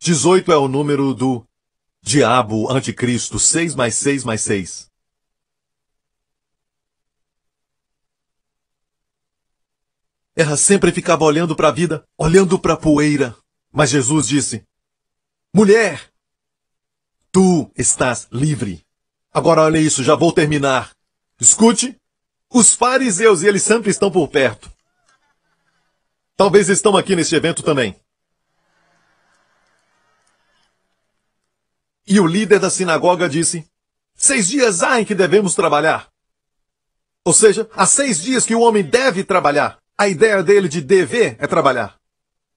18 0.00 0.50
é 0.50 0.56
o 0.56 0.68
número 0.68 1.12
do 1.12 1.44
Diabo, 2.02 2.70
anticristo, 2.70 3.38
6 3.38 3.74
mais 3.74 3.94
6 3.94 4.24
mais 4.24 4.40
6. 4.42 4.88
Ela 10.34 10.56
sempre 10.56 10.92
ficava 10.92 11.24
olhando 11.24 11.56
para 11.56 11.68
a 11.68 11.72
vida, 11.72 12.06
olhando 12.16 12.58
para 12.58 12.74
a 12.74 12.76
poeira. 12.76 13.36
Mas 13.72 13.90
Jesus 13.90 14.28
disse: 14.28 14.64
Mulher, 15.52 16.10
tu 17.32 17.70
estás 17.76 18.28
livre. 18.30 18.84
Agora 19.32 19.62
olha 19.62 19.78
isso, 19.78 20.04
já 20.04 20.14
vou 20.14 20.32
terminar. 20.32 20.92
Escute, 21.40 21.96
os 22.50 22.74
fariseus, 22.74 23.42
e 23.42 23.46
eles 23.46 23.62
sempre 23.62 23.90
estão 23.90 24.10
por 24.10 24.28
perto. 24.28 24.72
Talvez 26.36 26.68
estão 26.68 26.96
aqui 26.96 27.16
neste 27.16 27.34
evento 27.34 27.62
também. 27.62 27.98
E 32.08 32.18
o 32.18 32.26
líder 32.26 32.58
da 32.58 32.70
sinagoga 32.70 33.28
disse: 33.28 33.68
Seis 34.14 34.48
dias 34.48 34.82
há 34.82 34.98
em 35.00 35.04
que 35.04 35.14
devemos 35.14 35.54
trabalhar. 35.54 36.08
Ou 37.22 37.34
seja, 37.34 37.68
há 37.74 37.84
seis 37.84 38.22
dias 38.22 38.46
que 38.46 38.54
o 38.54 38.60
homem 38.60 38.82
deve 38.82 39.22
trabalhar. 39.22 39.78
A 39.96 40.08
ideia 40.08 40.42
dele 40.42 40.68
de 40.68 40.80
dever 40.80 41.36
é 41.38 41.46
trabalhar. 41.46 41.98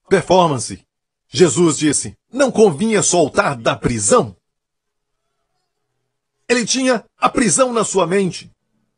Performance. 0.08 0.82
Jesus 1.28 1.76
disse: 1.76 2.16
Não 2.32 2.50
convinha 2.50 3.02
soltar 3.02 3.54
da 3.54 3.76
prisão? 3.76 4.34
Ele 6.48 6.64
tinha 6.64 7.04
a 7.18 7.28
prisão 7.28 7.74
na 7.74 7.84
sua 7.84 8.06
mente. 8.06 8.50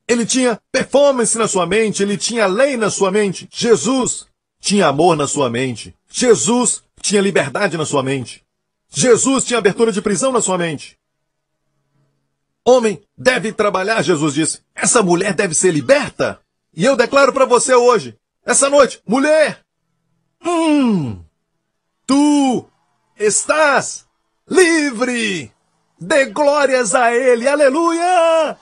Ele 0.07 0.25
tinha 0.25 0.61
performance 0.71 1.37
na 1.37 1.49
sua 1.49 1.67
mente. 1.67 2.01
Ele 2.03 2.17
tinha 2.17 2.47
lei 2.47 2.77
na 2.77 2.91
sua 2.91 3.11
mente. 3.11 3.49
Jesus 3.51 4.27
tinha 4.61 4.87
amor 4.87 5.17
na 5.17 5.27
sua 5.27 5.51
mente. 5.51 5.97
Jesus 6.09 6.85
tinha 7.01 7.21
liberdade 7.21 7.77
na 7.77 7.85
sua 7.85 8.03
mente. 8.03 8.44
Jesus 8.95 9.45
tinha 9.45 9.59
abertura 9.59 9.91
de 9.91 10.01
prisão 10.01 10.31
na 10.31 10.41
sua 10.41 10.57
mente. 10.57 10.97
Homem 12.65 13.03
deve 13.19 13.53
trabalhar, 13.53 14.03
Jesus 14.03 14.33
disse. 14.33 14.61
Essa 14.75 15.03
mulher 15.03 15.35
deve 15.35 15.55
ser 15.55 15.73
liberta. 15.73 16.41
E 16.73 16.85
eu 16.85 16.97
declaro 16.97 17.33
para 17.33 17.45
você 17.45 17.75
hoje, 17.75 18.17
essa 18.47 18.71
noite, 18.71 19.03
mulher, 19.07 19.61
hum, 20.45 21.23
tu 22.07 22.65
estás 23.19 24.07
livre. 24.49 25.53
Dê 26.01 26.27
glórias 26.27 26.95
a 26.95 27.13
Ele, 27.13 27.49
aleluia! 27.49 28.57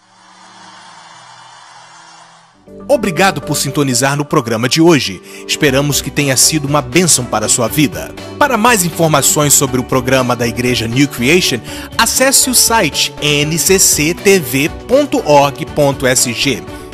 Obrigado 2.89 3.41
por 3.41 3.57
sintonizar 3.57 4.16
no 4.16 4.24
programa 4.24 4.68
de 4.68 4.80
hoje. 4.80 5.22
Esperamos 5.47 6.01
que 6.01 6.11
tenha 6.11 6.37
sido 6.37 6.66
uma 6.66 6.83
bênção 6.83 7.24
para 7.24 7.47
a 7.47 7.49
sua 7.49 7.68
vida. 7.68 8.14
Para 8.39 8.57
mais 8.57 8.85
informações 8.85 9.55
sobre 9.55 9.80
o 9.80 9.85
programa 9.85 10.35
da 10.37 10.47
Igreja 10.47 10.87
New 10.89 11.09
Creation, 11.09 11.61
acesse 11.97 12.51
o 12.51 12.55
site 12.55 13.14
ncctv.org.sg. 13.22 14.43